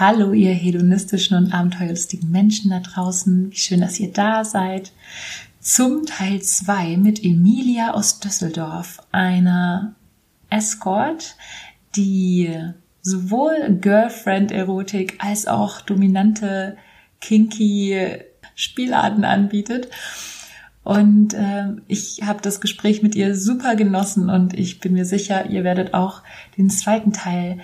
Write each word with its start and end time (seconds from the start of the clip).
Hallo, 0.00 0.32
ihr 0.32 0.54
hedonistischen 0.54 1.36
und 1.36 1.52
abenteuerlustigen 1.52 2.30
Menschen 2.30 2.70
da 2.70 2.78
draußen. 2.78 3.50
Wie 3.50 3.56
schön, 3.56 3.80
dass 3.80 3.98
ihr 3.98 4.12
da 4.12 4.44
seid. 4.44 4.92
Zum 5.58 6.06
Teil 6.06 6.40
2 6.40 6.96
mit 6.98 7.24
Emilia 7.24 7.94
aus 7.94 8.20
Düsseldorf, 8.20 9.00
einer 9.10 9.96
Escort, 10.50 11.34
die 11.96 12.56
sowohl 13.02 13.76
Girlfriend-Erotik 13.80 15.18
als 15.18 15.48
auch 15.48 15.80
dominante, 15.80 16.76
kinky 17.20 18.20
Spielarten 18.54 19.24
anbietet. 19.24 19.88
Und 20.84 21.34
äh, 21.34 21.72
ich 21.88 22.20
habe 22.24 22.40
das 22.40 22.60
Gespräch 22.60 23.02
mit 23.02 23.16
ihr 23.16 23.34
super 23.34 23.74
genossen 23.74 24.30
und 24.30 24.54
ich 24.54 24.78
bin 24.78 24.92
mir 24.92 25.04
sicher, 25.04 25.50
ihr 25.50 25.64
werdet 25.64 25.92
auch 25.92 26.22
den 26.56 26.70
zweiten 26.70 27.12
Teil 27.12 27.58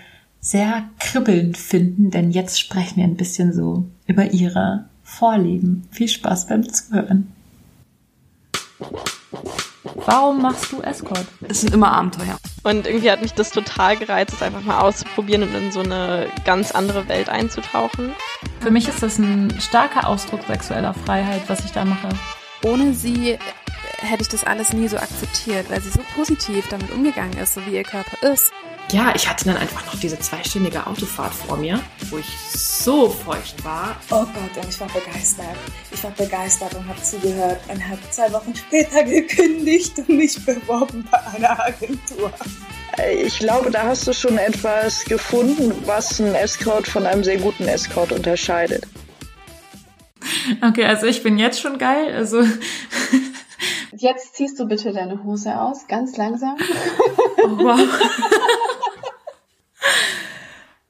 sehr 0.44 0.90
kribbelnd 1.00 1.56
finden, 1.56 2.10
denn 2.10 2.30
jetzt 2.30 2.60
sprechen 2.60 2.96
wir 2.98 3.04
ein 3.04 3.16
bisschen 3.16 3.54
so 3.54 3.86
über 4.06 4.32
ihre 4.32 4.84
Vorlieben. 5.02 5.88
Viel 5.90 6.08
Spaß 6.08 6.48
beim 6.48 6.70
Zuhören. 6.70 7.32
Warum 10.04 10.42
machst 10.42 10.70
du 10.70 10.82
Escort? 10.82 11.26
Es 11.48 11.62
sind 11.62 11.72
immer 11.72 11.92
Abenteuer. 11.92 12.36
Und 12.62 12.86
irgendwie 12.86 13.10
hat 13.10 13.22
mich 13.22 13.32
das 13.32 13.52
total 13.52 13.96
gereizt, 13.96 14.34
es 14.34 14.42
einfach 14.42 14.62
mal 14.62 14.80
auszuprobieren 14.80 15.44
und 15.44 15.54
in 15.54 15.72
so 15.72 15.80
eine 15.80 16.26
ganz 16.44 16.72
andere 16.72 17.08
Welt 17.08 17.30
einzutauchen. 17.30 18.12
Für 18.60 18.70
mich 18.70 18.86
ist 18.86 19.02
das 19.02 19.18
ein 19.18 19.58
starker 19.60 20.06
Ausdruck 20.06 20.42
sexueller 20.46 20.92
Freiheit, 20.92 21.42
was 21.48 21.64
ich 21.64 21.72
da 21.72 21.86
mache. 21.86 22.10
Ohne 22.62 22.92
sie 22.92 23.38
hätte 23.96 24.22
ich 24.22 24.28
das 24.28 24.44
alles 24.44 24.74
nie 24.74 24.88
so 24.88 24.98
akzeptiert, 24.98 25.70
weil 25.70 25.80
sie 25.80 25.90
so 25.90 26.00
positiv 26.14 26.68
damit 26.68 26.90
umgegangen 26.92 27.38
ist, 27.38 27.54
so 27.54 27.64
wie 27.64 27.76
ihr 27.76 27.82
Körper 27.82 28.30
ist 28.30 28.52
ja, 28.94 29.12
ich 29.16 29.28
hatte 29.28 29.46
dann 29.46 29.56
einfach 29.56 29.84
noch 29.86 29.98
diese 29.98 30.16
zweistündige 30.20 30.86
Autofahrt 30.86 31.34
vor 31.34 31.56
mir, 31.56 31.80
wo 32.10 32.18
ich 32.18 32.38
so 32.48 33.08
feucht 33.08 33.64
war. 33.64 33.96
Oh 34.10 34.24
Gott, 34.24 34.56
und 34.56 34.68
ich 34.68 34.80
war 34.80 34.86
begeistert. 34.86 35.56
Ich 35.92 36.04
war 36.04 36.12
begeistert 36.12 36.74
und 36.74 36.86
habe 36.86 37.02
zugehört 37.02 37.58
und 37.68 37.88
habe 37.88 37.98
zwei 38.10 38.32
Wochen 38.32 38.54
später 38.54 39.02
gekündigt 39.02 39.98
und 39.98 40.10
mich 40.10 40.44
beworben 40.46 41.04
bei 41.10 41.18
einer 41.34 41.58
Agentur. 41.58 42.32
Ich 43.12 43.40
glaube, 43.40 43.72
da 43.72 43.82
hast 43.82 44.06
du 44.06 44.12
schon 44.12 44.38
etwas 44.38 45.04
gefunden, 45.04 45.74
was 45.84 46.20
einen 46.20 46.36
Escort 46.36 46.86
von 46.86 47.04
einem 47.04 47.24
sehr 47.24 47.38
guten 47.38 47.66
Escort 47.66 48.12
unterscheidet. 48.12 48.86
Okay, 50.62 50.84
also 50.84 51.06
ich 51.06 51.20
bin 51.24 51.36
jetzt 51.36 51.60
schon 51.60 51.78
geil. 51.78 52.14
Also 52.14 52.44
Jetzt 53.96 54.34
ziehst 54.34 54.58
du 54.58 54.66
bitte 54.66 54.92
deine 54.92 55.22
Hose 55.24 55.58
aus, 55.58 55.86
ganz 55.86 56.16
langsam. 56.16 56.56
Oh, 57.42 57.58
wow. 57.58 57.80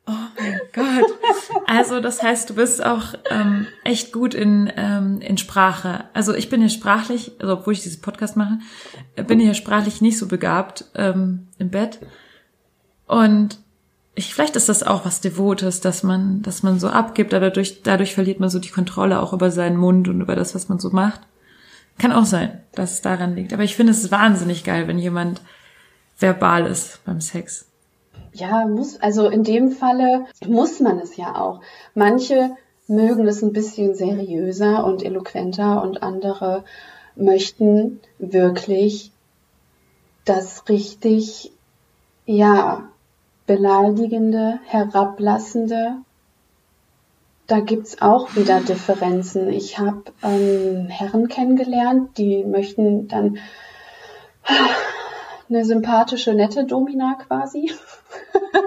Oh 0.06 0.12
mein 0.38 0.60
Gott. 0.72 1.18
Also 1.76 2.00
das 2.00 2.22
heißt, 2.22 2.50
du 2.50 2.54
bist 2.54 2.84
auch 2.84 3.14
ähm, 3.30 3.66
echt 3.82 4.12
gut 4.12 4.34
in, 4.34 4.70
ähm, 4.76 5.20
in 5.20 5.38
Sprache. 5.38 6.04
Also 6.12 6.34
ich 6.34 6.48
bin 6.48 6.62
ja 6.62 6.68
sprachlich, 6.68 7.32
also 7.40 7.54
obwohl 7.54 7.72
ich 7.72 7.82
diesen 7.82 8.00
Podcast 8.00 8.36
mache, 8.36 8.58
bin 9.26 9.40
ich 9.40 9.46
ja 9.46 9.54
sprachlich 9.54 10.00
nicht 10.00 10.18
so 10.18 10.28
begabt 10.28 10.84
ähm, 10.94 11.48
im 11.58 11.70
Bett. 11.70 11.98
Und 13.06 13.58
ich, 14.14 14.32
vielleicht 14.32 14.56
ist 14.56 14.68
das 14.68 14.84
auch 14.84 15.04
was 15.04 15.20
Devotes, 15.20 15.80
dass 15.80 16.02
man, 16.02 16.42
dass 16.42 16.62
man 16.62 16.78
so 16.78 16.88
abgibt, 16.88 17.34
aber 17.34 17.46
dadurch, 17.46 17.82
dadurch 17.82 18.14
verliert 18.14 18.38
man 18.38 18.50
so 18.50 18.60
die 18.60 18.70
Kontrolle 18.70 19.20
auch 19.20 19.32
über 19.32 19.50
seinen 19.50 19.76
Mund 19.76 20.08
und 20.08 20.20
über 20.20 20.36
das, 20.36 20.54
was 20.54 20.68
man 20.68 20.78
so 20.78 20.90
macht. 20.90 21.22
Kann 21.98 22.12
auch 22.12 22.24
sein, 22.24 22.60
dass 22.72 22.92
es 22.92 23.00
daran 23.02 23.34
liegt. 23.34 23.52
Aber 23.52 23.64
ich 23.64 23.76
finde 23.76 23.92
es 23.92 24.10
wahnsinnig 24.10 24.64
geil, 24.64 24.86
wenn 24.86 24.98
jemand 24.98 25.40
verbal 26.18 26.66
ist 26.66 27.04
beim 27.04 27.20
Sex. 27.20 27.66
Ja, 28.34 28.66
muss, 28.66 29.00
also 29.00 29.28
in 29.28 29.44
dem 29.44 29.70
Falle 29.70 30.26
muss 30.44 30.80
man 30.80 30.98
es 30.98 31.16
ja 31.16 31.36
auch. 31.36 31.60
Manche 31.94 32.56
mögen 32.88 33.28
es 33.28 33.42
ein 33.42 33.52
bisschen 33.52 33.94
seriöser 33.94 34.84
und 34.84 35.04
eloquenter 35.04 35.80
und 35.82 36.02
andere 36.02 36.64
möchten 37.14 38.00
wirklich 38.18 39.12
das 40.24 40.68
richtig, 40.68 41.52
ja, 42.26 42.88
beleidigende, 43.46 44.58
herablassende. 44.64 45.98
Da 47.46 47.60
gibt's 47.60 48.02
auch 48.02 48.34
wieder 48.34 48.60
Differenzen. 48.60 49.48
Ich 49.50 49.78
habe 49.78 50.02
ähm, 50.24 50.88
Herren 50.88 51.28
kennengelernt, 51.28 52.18
die 52.18 52.42
möchten 52.42 53.06
dann 53.06 53.38
eine 55.48 55.64
sympathische, 55.64 56.34
nette 56.34 56.64
Domina 56.64 57.14
quasi. 57.14 57.70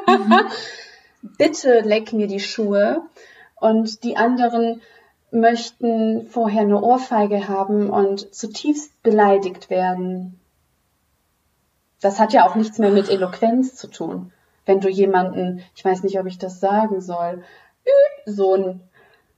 Mhm. 0.08 0.40
Bitte 1.38 1.82
leck 1.82 2.14
mir 2.14 2.28
die 2.28 2.40
Schuhe. 2.40 3.02
Und 3.60 4.04
die 4.04 4.18
anderen 4.18 4.82
möchten 5.32 6.28
vorher 6.28 6.62
eine 6.62 6.82
Ohrfeige 6.82 7.48
haben 7.48 7.90
und 7.90 8.34
zutiefst 8.34 9.02
beleidigt 9.04 9.70
werden. 9.70 10.40
Das 12.02 12.20
hat 12.20 12.34
ja 12.34 12.48
auch 12.48 12.56
nichts 12.56 12.78
mehr 12.78 12.92
mit 12.92 13.10
Eloquenz 13.10 13.76
zu 13.76 13.88
tun. 13.88 14.32
Wenn 14.66 14.80
du 14.80 14.90
jemanden, 14.90 15.64
ich 15.76 15.84
weiß 15.84 16.04
nicht, 16.04 16.20
ob 16.20 16.28
ich 16.28 16.38
das 16.38 16.60
sagen 16.60 17.02
soll, 17.02 17.44
Sohn 18.26 18.82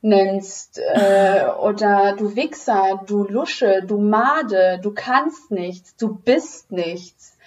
nennst 0.02 0.80
äh, 0.80 1.48
oder 1.62 2.16
du 2.16 2.36
Wichser, 2.36 3.04
du 3.06 3.24
Lusche, 3.24 3.84
du 3.86 3.98
Made, 3.98 4.80
du 4.82 4.92
kannst 4.94 5.52
nichts, 5.52 5.96
du 5.96 6.16
bist 6.16 6.72
nichts. 6.72 7.38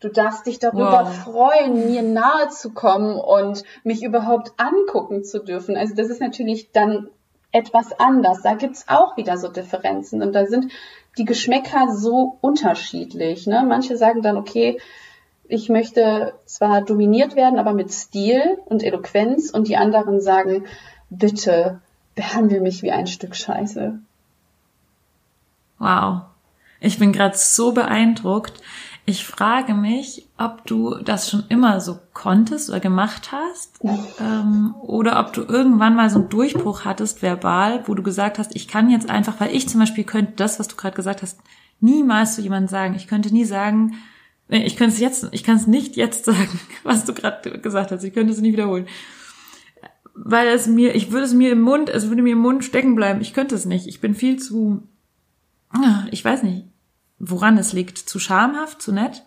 Du 0.00 0.08
darfst 0.08 0.46
dich 0.46 0.60
darüber 0.60 1.06
wow. 1.06 1.14
freuen, 1.24 1.90
mir 1.90 2.02
nahe 2.02 2.48
zu 2.50 2.72
kommen 2.72 3.16
und 3.16 3.64
mich 3.82 4.04
überhaupt 4.04 4.52
angucken 4.56 5.24
zu 5.24 5.42
dürfen. 5.42 5.76
Also 5.76 5.94
das 5.94 6.08
ist 6.08 6.20
natürlich 6.20 6.70
dann 6.70 7.08
etwas 7.50 7.98
anders. 7.98 8.42
Da 8.42 8.54
gibt's 8.54 8.84
auch 8.86 9.16
wieder 9.16 9.38
so 9.38 9.48
Differenzen 9.48 10.22
und 10.22 10.34
da 10.34 10.46
sind 10.46 10.70
die 11.16 11.24
Geschmäcker 11.24 11.94
so 11.94 12.38
unterschiedlich. 12.40 13.46
Ne? 13.46 13.64
Manche 13.66 13.96
sagen 13.96 14.22
dann, 14.22 14.36
okay, 14.36 14.78
ich 15.48 15.68
möchte 15.68 16.34
zwar 16.44 16.82
dominiert 16.82 17.34
werden, 17.34 17.58
aber 17.58 17.72
mit 17.72 17.92
Stil 17.92 18.58
und 18.66 18.84
Eloquenz 18.84 19.50
und 19.50 19.66
die 19.66 19.76
anderen 19.76 20.20
sagen, 20.20 20.66
bitte 21.10 21.80
behandle 22.14 22.60
mich 22.60 22.82
wie 22.82 22.92
ein 22.92 23.06
Stück 23.06 23.34
Scheiße. 23.34 23.98
Wow. 25.78 26.20
Ich 26.80 26.98
bin 26.98 27.12
gerade 27.12 27.36
so 27.36 27.72
beeindruckt. 27.72 28.60
Ich 29.08 29.24
frage 29.24 29.72
mich, 29.72 30.28
ob 30.36 30.66
du 30.66 30.96
das 30.96 31.30
schon 31.30 31.44
immer 31.48 31.80
so 31.80 31.98
konntest 32.12 32.68
oder 32.68 32.78
gemacht 32.78 33.32
hast 33.32 33.80
ähm, 34.20 34.74
oder 34.82 35.18
ob 35.18 35.32
du 35.32 35.44
irgendwann 35.44 35.96
mal 35.96 36.10
so 36.10 36.18
einen 36.18 36.28
Durchbruch 36.28 36.84
hattest 36.84 37.22
verbal, 37.22 37.84
wo 37.86 37.94
du 37.94 38.02
gesagt 38.02 38.38
hast, 38.38 38.54
ich 38.54 38.68
kann 38.68 38.90
jetzt 38.90 39.08
einfach, 39.08 39.40
weil 39.40 39.56
ich 39.56 39.66
zum 39.66 39.80
Beispiel 39.80 40.04
könnte 40.04 40.34
das, 40.36 40.58
was 40.58 40.68
du 40.68 40.76
gerade 40.76 40.94
gesagt 40.94 41.22
hast, 41.22 41.40
niemals 41.80 42.34
zu 42.34 42.42
jemandem 42.42 42.68
sagen. 42.68 42.94
Ich 42.96 43.06
könnte 43.06 43.32
nie 43.32 43.46
sagen, 43.46 43.94
nee, 44.48 44.66
ich 44.66 44.76
könnte 44.76 44.92
es 44.92 45.00
jetzt, 45.00 45.26
ich 45.32 45.42
kann 45.42 45.56
es 45.56 45.66
nicht 45.66 45.96
jetzt 45.96 46.26
sagen, 46.26 46.60
was 46.82 47.06
du 47.06 47.14
gerade 47.14 47.60
gesagt 47.60 47.90
hast. 47.90 48.04
Ich 48.04 48.12
könnte 48.12 48.34
es 48.34 48.42
nie 48.42 48.52
wiederholen, 48.52 48.88
weil 50.12 50.48
es 50.48 50.66
mir, 50.66 50.94
ich 50.94 51.12
würde 51.12 51.24
es 51.24 51.32
mir 51.32 51.52
im 51.52 51.62
Mund, 51.62 51.88
es 51.88 52.08
würde 52.08 52.20
mir 52.20 52.34
im 52.34 52.40
Mund 52.40 52.62
stecken 52.62 52.94
bleiben. 52.94 53.22
Ich 53.22 53.32
könnte 53.32 53.54
es 53.54 53.64
nicht. 53.64 53.86
Ich 53.86 54.02
bin 54.02 54.14
viel 54.14 54.38
zu, 54.38 54.82
ich 56.10 56.22
weiß 56.22 56.42
nicht 56.42 56.66
woran 57.18 57.58
es 57.58 57.72
liegt. 57.72 57.98
Zu 57.98 58.18
schamhaft, 58.18 58.82
zu 58.82 58.92
nett. 58.92 59.24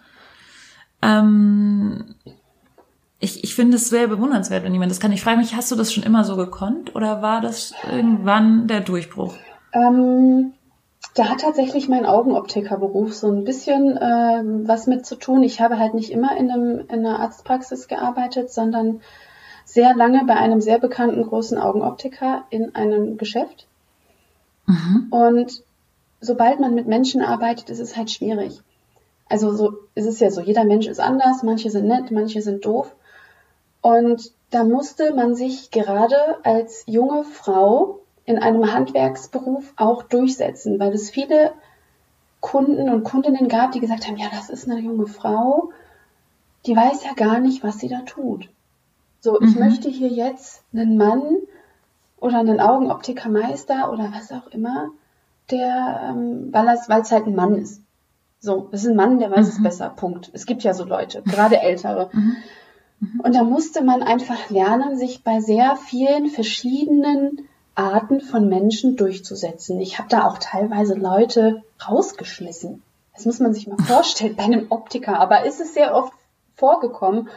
Ähm, 1.02 2.16
ich, 3.20 3.44
ich 3.44 3.56
finde 3.56 3.78
es 3.78 3.90
sehr 3.90 4.08
bewundernswert, 4.08 4.64
wenn 4.64 4.74
jemand 4.74 4.92
das 4.92 5.00
kann. 5.00 5.12
Ich 5.12 5.24
frage 5.24 5.38
mich, 5.38 5.56
hast 5.56 5.72
du 5.72 5.76
das 5.76 5.94
schon 5.94 6.04
immer 6.04 6.24
so 6.24 6.36
gekonnt 6.36 6.96
oder 6.96 7.22
war 7.22 7.42
das 7.42 7.74
irgendwann 7.90 8.68
der 8.68 8.82
Durchbruch? 8.82 9.36
Ähm, 9.74 10.54
da 11.16 11.30
hat 11.30 11.42
tatsächlich 11.42 11.90
mein 11.90 12.06
Augenoptikerberuf 12.06 13.14
so 13.14 13.30
ein 13.32 13.44
bisschen 13.44 13.98
äh, 13.98 14.42
was 14.68 14.88
mit 14.88 15.06
zu 15.06 15.16
tun. 15.16 15.44
Ich 15.44 15.62
habe 15.62 15.78
halt 15.78 15.94
nicht 15.94 16.12
immer 16.12 16.36
in, 16.38 16.50
einem, 16.50 16.80
in 16.80 17.06
einer 17.06 17.20
Arztpraxis 17.20 17.88
gearbeitet, 17.88 18.52
sondern 18.52 19.02
sehr 19.66 19.96
lange 19.96 20.24
bei 20.26 20.36
einem 20.36 20.62
sehr 20.62 20.80
bekannten 20.80 21.24
großen 21.24 21.58
Augenoptiker 21.58 22.46
in 22.50 22.76
einem 22.76 23.18
Geschäft. 23.18 23.68
Mhm. 24.66 25.08
Und 25.12 25.64
sobald 26.22 26.60
man 26.60 26.76
mit 26.76 26.88
Menschen 26.88 27.22
arbeitet, 27.22 27.70
ist 27.70 27.80
es 27.80 27.98
halt 27.98 28.12
schwierig. 28.12 28.62
Also 29.28 29.54
so 29.54 29.74
ist 29.96 30.06
es 30.06 30.20
ja 30.20 30.30
so, 30.30 30.42
jeder 30.42 30.64
Mensch 30.64 30.88
ist 30.88 31.00
anders, 31.00 31.44
manche 31.44 31.70
sind 31.70 31.88
nett, 31.88 32.12
manche 32.12 32.42
sind 32.42 32.66
doof. 32.66 32.94
Und 33.82 34.32
da 34.52 34.64
musste 34.64 35.14
man 35.16 35.36
sich 35.36 35.72
gerade 35.72 36.16
als 36.44 36.84
junge 36.86 37.24
Frau 37.24 38.00
in 38.26 38.38
einem 38.38 38.72
Handwerksberuf 38.72 39.74
auch 39.78 40.04
durchsetzen, 40.04 40.80
weil 40.80 40.94
es 40.94 41.10
viele 41.10 41.54
Kunden 42.40 42.90
und 42.90 43.04
Kundinnen 43.04 43.48
gab, 43.48 43.72
die 43.72 43.80
gesagt 43.80 44.08
haben, 44.08 44.18
ja, 44.18 44.28
das 44.32 44.50
ist 44.50 44.70
eine 44.70 44.80
junge 44.80 45.08
Frau, 45.08 45.72
die 46.66 46.76
weiß 46.76 47.04
ja 47.04 47.14
gar 47.14 47.40
nicht, 47.40 47.64
was 47.64 47.80
sie 47.80 47.88
da 47.88 48.02
tut. 48.02 48.50
So, 49.20 49.40
ich 49.42 49.56
mhm. 49.56 49.60
möchte 49.60 49.90
hier 49.90 50.10
jetzt 50.10 50.64
einen 50.74 50.98
Mann 50.98 51.38
oder 52.20 52.40
einen 52.40 52.60
Augenoptikermeister 52.60 53.92
oder 53.92 54.12
was 54.14 54.32
auch 54.32 54.48
immer, 54.48 54.90
der, 55.52 56.10
ähm, 56.10 56.50
weil 56.52 56.68
es 56.70 56.90
weil 56.90 57.02
es 57.02 57.12
halt 57.12 57.28
ein 57.28 57.36
Mann 57.36 57.56
ist. 57.56 57.82
So, 58.40 58.70
es 58.72 58.84
ist 58.84 58.90
ein 58.90 58.96
Mann, 58.96 59.20
der 59.20 59.30
weiß 59.30 59.46
mhm. 59.46 59.52
es 59.52 59.64
besser. 59.64 59.90
Punkt. 59.90 60.32
Es 60.34 60.46
gibt 60.46 60.64
ja 60.64 60.74
so 60.74 60.84
Leute, 60.84 61.22
gerade 61.22 61.62
ältere. 61.62 62.10
Mhm. 62.12 62.38
Mhm. 63.00 63.20
Und 63.20 63.36
da 63.36 63.44
musste 63.44 63.84
man 63.84 64.02
einfach 64.02 64.50
lernen, 64.50 64.98
sich 64.98 65.24
bei 65.24 65.42
sehr 65.42 65.76
vielen 65.76 66.28
verschiedenen 66.28 67.48
Arten 67.76 68.22
von 68.22 68.50
Menschen 68.50 68.96
durchzusetzen. 68.96 69.80
Ich 69.80 69.98
habe 69.98 70.10
da 70.10 70.28
auch 70.28 70.38
teilweise 70.38 70.96
Leute 70.96 71.64
rausgeschmissen. 71.88 72.82
Das 73.14 73.26
muss 73.26 73.40
man 73.40 73.54
sich 73.54 73.68
mal 73.68 73.78
vorstellen 73.86 74.36
bei 74.36 74.44
einem 74.44 74.68
Optiker, 74.70 75.20
aber 75.20 75.46
ist 75.46 75.60
es 75.60 75.74
sehr 75.74 75.96
oft 75.96 76.14
vorgekommen. 76.56 77.30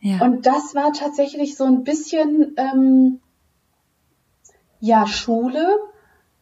Ja. 0.00 0.22
Und 0.22 0.46
das 0.46 0.74
war 0.74 0.92
tatsächlich 0.92 1.56
so 1.56 1.64
ein 1.64 1.84
bisschen 1.84 2.54
ähm, 2.56 3.20
ja 4.80 5.06
Schule, 5.06 5.78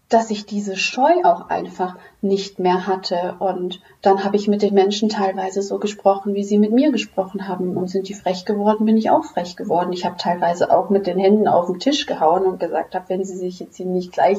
dass 0.08 0.30
ich 0.30 0.46
diese 0.46 0.76
Scheu 0.76 1.22
auch 1.24 1.48
einfach 1.48 1.96
nicht 2.20 2.60
mehr 2.60 2.86
hatte. 2.86 3.36
Und 3.40 3.80
dann 4.02 4.22
habe 4.22 4.36
ich 4.36 4.46
mit 4.46 4.62
den 4.62 4.74
Menschen 4.74 5.08
teilweise 5.08 5.62
so 5.62 5.78
gesprochen, 5.78 6.34
wie 6.34 6.44
sie 6.44 6.58
mit 6.58 6.72
mir 6.72 6.92
gesprochen 6.92 7.48
haben. 7.48 7.76
Und 7.76 7.88
sind 7.88 8.08
die 8.08 8.14
frech 8.14 8.44
geworden, 8.44 8.86
bin 8.86 8.96
ich 8.96 9.10
auch 9.10 9.24
frech 9.24 9.56
geworden. 9.56 9.92
Ich 9.92 10.04
habe 10.04 10.16
teilweise 10.16 10.70
auch 10.70 10.90
mit 10.90 11.06
den 11.06 11.18
Händen 11.18 11.48
auf 11.48 11.66
den 11.66 11.80
Tisch 11.80 12.06
gehauen 12.06 12.44
und 12.44 12.60
gesagt 12.60 12.94
habe, 12.94 13.08
wenn 13.08 13.24
sie 13.24 13.36
sich 13.36 13.58
jetzt 13.58 13.76
hier 13.76 13.86
nicht 13.86 14.12
gleich 14.12 14.38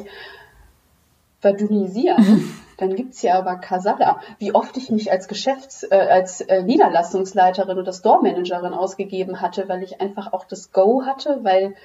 verdünnisieren, 1.39 2.53
dann 2.77 2.95
gibt's 2.95 3.19
hier 3.19 3.35
aber 3.35 3.55
Kasala. 3.57 4.21
Wie 4.39 4.55
oft 4.55 4.77
ich 4.77 4.89
mich 4.89 5.11
als 5.11 5.27
Geschäfts-, 5.27 5.83
äh, 5.83 5.95
als 5.95 6.41
äh, 6.41 6.63
Niederlassungsleiterin 6.63 7.77
oder 7.77 7.91
Store-Managerin 7.91 8.73
ausgegeben 8.73 9.41
hatte, 9.41 9.67
weil 9.67 9.83
ich 9.83 9.99
einfach 9.99 10.31
auch 10.31 10.45
das 10.45 10.71
Go 10.71 11.03
hatte, 11.05 11.39
weil 11.43 11.75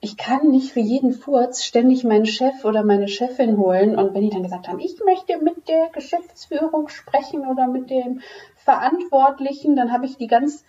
ich 0.00 0.16
kann 0.16 0.48
nicht 0.48 0.72
für 0.72 0.80
jeden 0.80 1.12
Furz 1.12 1.62
ständig 1.62 2.04
meinen 2.04 2.24
Chef 2.24 2.64
oder 2.64 2.82
meine 2.84 3.06
Chefin 3.06 3.58
holen. 3.58 3.98
Und 3.98 4.14
wenn 4.14 4.22
die 4.22 4.30
dann 4.30 4.42
gesagt 4.42 4.66
haben, 4.66 4.80
ich 4.80 4.98
möchte 5.04 5.38
mit 5.38 5.68
der 5.68 5.90
Geschäftsführung 5.90 6.88
sprechen 6.88 7.46
oder 7.46 7.66
mit 7.66 7.90
dem 7.90 8.22
Verantwortlichen, 8.56 9.76
dann 9.76 9.92
habe 9.92 10.06
ich 10.06 10.16
die 10.16 10.26
ganz, 10.26 10.64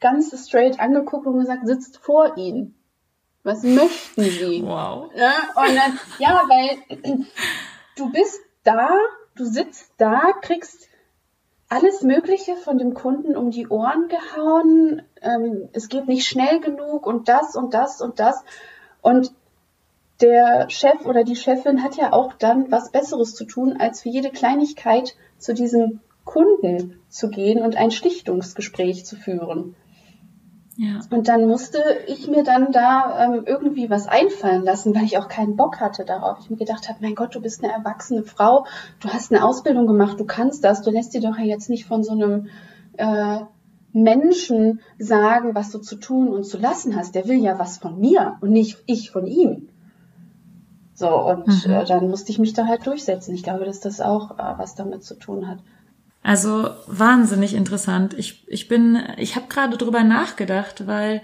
ganz 0.00 0.46
straight 0.46 0.80
angeguckt 0.80 1.26
und 1.26 1.38
gesagt, 1.38 1.66
sitzt 1.66 1.96
vor 1.96 2.36
ihnen. 2.36 2.74
Was 3.42 3.62
möchten 3.62 4.22
sie? 4.24 4.62
Wow. 4.62 5.10
Ja, 5.14 5.32
und 5.56 5.74
dann, 5.74 5.98
ja, 6.18 6.44
weil 6.48 7.22
du 7.96 8.12
bist 8.12 8.40
da, 8.64 8.90
du 9.34 9.46
sitzt 9.46 9.92
da, 9.96 10.32
kriegst 10.42 10.87
alles 11.68 12.02
Mögliche 12.02 12.56
von 12.56 12.78
dem 12.78 12.94
Kunden 12.94 13.36
um 13.36 13.50
die 13.50 13.68
Ohren 13.68 14.08
gehauen. 14.08 15.02
Ähm, 15.20 15.68
es 15.72 15.88
geht 15.88 16.08
nicht 16.08 16.26
schnell 16.26 16.60
genug 16.60 17.06
und 17.06 17.28
das 17.28 17.56
und 17.56 17.74
das 17.74 18.00
und 18.00 18.18
das. 18.20 18.42
Und 19.02 19.32
der 20.20 20.68
Chef 20.70 21.04
oder 21.04 21.24
die 21.24 21.36
Chefin 21.36 21.82
hat 21.82 21.96
ja 21.96 22.12
auch 22.12 22.32
dann 22.32 22.70
was 22.70 22.90
Besseres 22.90 23.34
zu 23.34 23.44
tun, 23.44 23.76
als 23.78 24.02
für 24.02 24.08
jede 24.08 24.30
Kleinigkeit 24.30 25.14
zu 25.38 25.54
diesem 25.54 26.00
Kunden 26.24 27.00
zu 27.08 27.30
gehen 27.30 27.62
und 27.62 27.76
ein 27.76 27.90
Schlichtungsgespräch 27.90 29.04
zu 29.04 29.16
führen. 29.16 29.76
Ja. 30.80 31.00
Und 31.10 31.26
dann 31.26 31.48
musste 31.48 31.82
ich 32.06 32.28
mir 32.28 32.44
dann 32.44 32.70
da 32.70 33.24
ähm, 33.24 33.42
irgendwie 33.44 33.90
was 33.90 34.06
einfallen 34.06 34.62
lassen, 34.62 34.94
weil 34.94 35.02
ich 35.02 35.18
auch 35.18 35.26
keinen 35.26 35.56
Bock 35.56 35.80
hatte 35.80 36.04
darauf. 36.04 36.38
Ich 36.38 36.50
mir 36.50 36.56
gedacht 36.56 36.88
habe, 36.88 37.00
mein 37.02 37.16
Gott, 37.16 37.34
du 37.34 37.40
bist 37.40 37.64
eine 37.64 37.72
erwachsene 37.72 38.22
Frau, 38.22 38.64
du 39.00 39.08
hast 39.08 39.32
eine 39.32 39.44
Ausbildung 39.44 39.88
gemacht, 39.88 40.20
du 40.20 40.24
kannst 40.24 40.62
das, 40.62 40.82
du 40.82 40.92
lässt 40.92 41.14
dir 41.14 41.20
doch 41.20 41.36
ja 41.36 41.44
jetzt 41.44 41.68
nicht 41.68 41.84
von 41.84 42.04
so 42.04 42.12
einem 42.12 42.46
äh, 42.96 43.40
Menschen 43.92 44.80
sagen, 45.00 45.56
was 45.56 45.72
du 45.72 45.80
zu 45.80 45.96
tun 45.96 46.28
und 46.28 46.44
zu 46.44 46.58
lassen 46.58 46.94
hast. 46.94 47.16
Der 47.16 47.26
will 47.26 47.42
ja 47.42 47.58
was 47.58 47.78
von 47.78 47.98
mir 47.98 48.36
und 48.40 48.50
nicht 48.50 48.78
ich 48.86 49.10
von 49.10 49.26
ihm. 49.26 49.70
So, 50.94 51.08
und 51.08 51.48
mhm. 51.48 51.72
äh, 51.72 51.84
dann 51.86 52.08
musste 52.08 52.30
ich 52.30 52.38
mich 52.38 52.52
da 52.52 52.66
halt 52.66 52.86
durchsetzen. 52.86 53.34
Ich 53.34 53.42
glaube, 53.42 53.64
dass 53.64 53.80
das 53.80 54.00
auch 54.00 54.38
äh, 54.38 54.58
was 54.58 54.76
damit 54.76 55.02
zu 55.02 55.16
tun 55.16 55.48
hat. 55.48 55.58
Also 56.28 56.68
wahnsinnig 56.86 57.54
interessant. 57.54 58.12
Ich, 58.12 58.46
ich 58.48 58.68
bin, 58.68 58.98
ich 59.16 59.34
habe 59.34 59.46
gerade 59.48 59.78
drüber 59.78 60.04
nachgedacht, 60.04 60.86
weil 60.86 61.22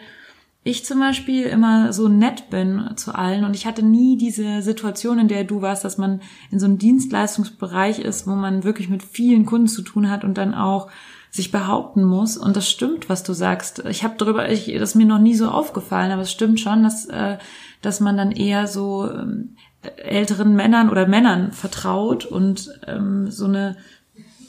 ich 0.63 0.87
zum 0.87 0.99
Beispiel 0.99 1.45
immer 1.45 1.93
so 1.93 2.09
nett 2.09 2.49
bin 2.49 2.89
zu 2.97 3.15
allen 3.15 3.45
und 3.45 3.55
ich 3.55 3.67
hatte 3.67 3.85
nie 3.85 4.17
diese 4.17 4.63
Situation, 4.63 5.19
in 5.19 5.29
der 5.29 5.45
du 5.45 5.61
warst, 5.61 5.85
dass 5.85 5.99
man 5.99 6.23
in 6.51 6.59
so 6.59 6.65
einem 6.65 6.79
Dienstleistungsbereich 6.79 7.99
ist, 7.99 8.27
wo 8.27 8.31
man 8.31 8.65
wirklich 8.65 8.89
mit 8.89 9.03
vielen 9.03 9.45
Kunden 9.45 9.69
zu 9.69 9.83
tun 9.83 10.09
hat 10.09 10.25
und 10.25 10.39
dann 10.39 10.55
auch 10.55 10.89
sich 11.31 11.53
behaupten 11.53 12.03
muss. 12.03 12.39
Und 12.39 12.57
das 12.57 12.71
stimmt, 12.71 13.11
was 13.11 13.23
du 13.25 13.35
sagst. 13.35 13.85
Ich 13.85 14.05
habe 14.05 14.15
darüber, 14.17 14.51
ich, 14.51 14.73
das 14.73 14.91
ist 14.91 14.95
mir 14.95 15.05
noch 15.05 15.19
nie 15.19 15.35
so 15.35 15.49
aufgefallen, 15.49 16.13
aber 16.13 16.23
es 16.23 16.33
stimmt 16.33 16.61
schon, 16.61 16.83
dass, 16.83 17.05
äh, 17.05 17.37
dass 17.83 18.01
man 18.01 18.17
dann 18.17 18.33
eher 18.33 18.67
so 18.69 19.07
ähm, 19.11 19.57
älteren 19.97 20.55
Männern 20.55 20.89
oder 20.89 21.07
Männern 21.07 21.53
vertraut 21.53 22.25
und 22.25 22.71
ähm, 22.87 23.31
so 23.31 23.45
eine 23.45 23.77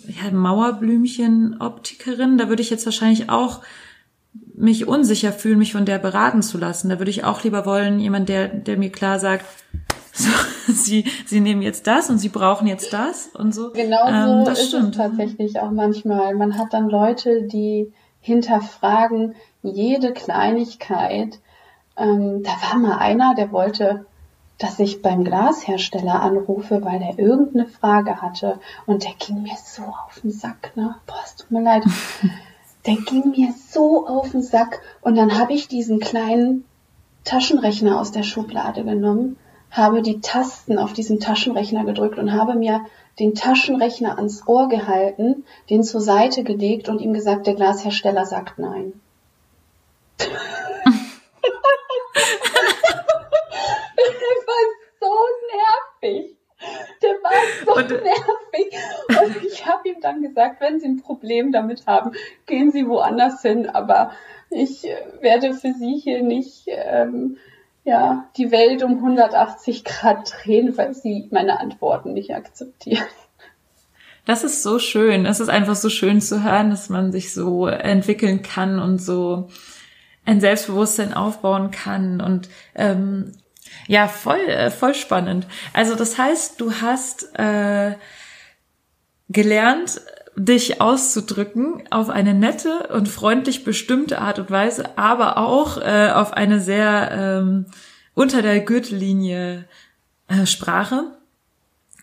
ja, 0.07 0.31
Mauerblümchen-Optikerin, 0.31 2.37
da 2.37 2.49
würde 2.49 2.61
ich 2.61 2.69
jetzt 2.69 2.85
wahrscheinlich 2.85 3.29
auch 3.29 3.61
mich 4.53 4.87
unsicher 4.87 5.33
fühlen, 5.33 5.59
mich 5.59 5.73
von 5.73 5.85
der 5.85 5.99
beraten 5.99 6.41
zu 6.41 6.57
lassen. 6.57 6.89
Da 6.89 6.99
würde 6.99 7.11
ich 7.11 7.23
auch 7.23 7.43
lieber 7.43 7.65
wollen, 7.65 7.99
jemand, 7.99 8.29
der, 8.29 8.47
der 8.47 8.77
mir 8.77 8.91
klar 8.91 9.19
sagt, 9.19 9.45
so, 10.13 10.29
sie, 10.71 11.05
sie 11.25 11.39
nehmen 11.39 11.61
jetzt 11.61 11.87
das 11.87 12.09
und 12.09 12.19
sie 12.19 12.29
brauchen 12.29 12.67
jetzt 12.67 12.93
das 12.93 13.29
und 13.33 13.53
so. 13.53 13.71
Genau 13.71 14.07
ähm, 14.07 14.45
so 14.45 14.51
ist 14.51 14.67
stimmt. 14.69 14.91
es 14.91 14.97
tatsächlich 14.97 15.59
auch 15.59 15.71
manchmal. 15.71 16.35
Man 16.35 16.57
hat 16.57 16.73
dann 16.73 16.89
Leute, 16.89 17.43
die 17.43 17.91
hinterfragen 18.21 19.35
jede 19.61 20.13
Kleinigkeit. 20.13 21.39
Ähm, 21.97 22.43
da 22.43 22.51
war 22.51 22.79
mal 22.79 22.97
einer, 22.97 23.35
der 23.35 23.51
wollte 23.51 24.05
dass 24.57 24.79
ich 24.79 25.01
beim 25.01 25.23
Glashersteller 25.23 26.21
anrufe, 26.21 26.83
weil 26.83 26.99
der 26.99 27.19
irgendeine 27.19 27.67
Frage 27.67 28.21
hatte 28.21 28.59
und 28.85 29.03
der 29.03 29.13
ging 29.13 29.43
mir 29.43 29.57
so 29.63 29.83
auf 29.83 30.21
den 30.21 30.31
Sack, 30.31 30.71
ne? 30.75 30.95
Boah, 31.05 31.21
es 31.23 31.35
tut 31.35 31.51
mir 31.51 31.61
leid. 31.61 31.83
Der 32.85 32.97
ging 32.97 33.31
mir 33.31 33.51
so 33.67 34.05
auf 34.05 34.29
den 34.29 34.43
Sack 34.43 34.79
und 35.01 35.15
dann 35.15 35.39
habe 35.39 35.53
ich 35.53 35.67
diesen 35.67 35.99
kleinen 35.99 36.65
Taschenrechner 37.23 37.99
aus 37.99 38.11
der 38.11 38.21
Schublade 38.21 38.83
genommen, 38.83 39.37
habe 39.71 40.03
die 40.03 40.21
Tasten 40.21 40.77
auf 40.77 40.93
diesen 40.93 41.19
Taschenrechner 41.19 41.83
gedrückt 41.83 42.19
und 42.19 42.31
habe 42.31 42.53
mir 42.53 42.85
den 43.17 43.33
Taschenrechner 43.33 44.17
ans 44.17 44.47
Ohr 44.47 44.69
gehalten, 44.69 45.45
den 45.71 45.81
zur 45.81 45.99
Seite 45.99 46.43
gelegt 46.43 46.87
und 46.87 47.01
ihm 47.01 47.13
gesagt, 47.13 47.47
der 47.47 47.55
Glashersteller 47.55 48.27
sagt 48.27 48.59
nein. 48.59 48.93
nervig. 56.01 56.35
Der 57.01 57.09
war 57.21 57.31
so 57.65 57.75
und, 57.75 57.89
nervig. 57.89 58.79
Und 59.09 59.45
ich 59.45 59.65
habe 59.65 59.89
ihm 59.89 59.99
dann 60.01 60.21
gesagt, 60.21 60.61
wenn 60.61 60.79
Sie 60.79 60.87
ein 60.87 61.01
Problem 61.01 61.51
damit 61.51 61.85
haben, 61.85 62.11
gehen 62.45 62.71
Sie 62.71 62.87
woanders 62.87 63.41
hin. 63.41 63.69
Aber 63.69 64.11
ich 64.49 64.87
äh, 64.87 64.95
werde 65.21 65.53
für 65.53 65.73
Sie 65.73 65.95
hier 65.97 66.23
nicht 66.23 66.65
ähm, 66.67 67.37
ja, 67.83 68.29
die 68.37 68.51
Welt 68.51 68.83
um 68.83 68.95
180 68.95 69.83
Grad 69.83 70.33
drehen, 70.33 70.77
weil 70.77 70.93
Sie 70.93 71.27
meine 71.31 71.59
Antworten 71.59 72.13
nicht 72.13 72.33
akzeptieren. 72.33 73.05
Das 74.25 74.43
ist 74.43 74.63
so 74.63 74.79
schön. 74.79 75.27
Es 75.27 75.39
ist 75.39 75.49
einfach 75.49 75.75
so 75.75 75.89
schön 75.89 76.19
zu 76.19 76.43
hören, 76.43 76.71
dass 76.71 76.89
man 76.89 77.11
sich 77.11 77.31
so 77.31 77.67
entwickeln 77.67 78.41
kann 78.41 78.79
und 78.79 78.97
so 78.97 79.49
ein 80.25 80.41
Selbstbewusstsein 80.41 81.13
aufbauen 81.13 81.69
kann. 81.69 82.21
Und 82.21 82.49
ähm, 82.73 83.33
ja, 83.87 84.07
voll, 84.07 84.39
äh, 84.47 84.71
voll 84.71 84.95
spannend. 84.95 85.47
Also 85.73 85.95
das 85.95 86.17
heißt, 86.17 86.59
du 86.59 86.73
hast 86.81 87.37
äh, 87.37 87.95
gelernt, 89.29 90.01
dich 90.35 90.81
auszudrücken 90.81 91.83
auf 91.91 92.09
eine 92.09 92.33
nette 92.33 92.87
und 92.93 93.07
freundlich 93.07 93.63
bestimmte 93.63 94.19
Art 94.19 94.39
und 94.39 94.51
Weise, 94.51 94.97
aber 94.97 95.37
auch 95.37 95.77
äh, 95.77 96.11
auf 96.13 96.33
eine 96.33 96.59
sehr 96.59 97.11
ähm, 97.11 97.65
unter 98.13 98.41
der 98.41 98.59
Gürtellinie 98.59 99.65
äh, 100.27 100.45
Sprache. 100.45 101.03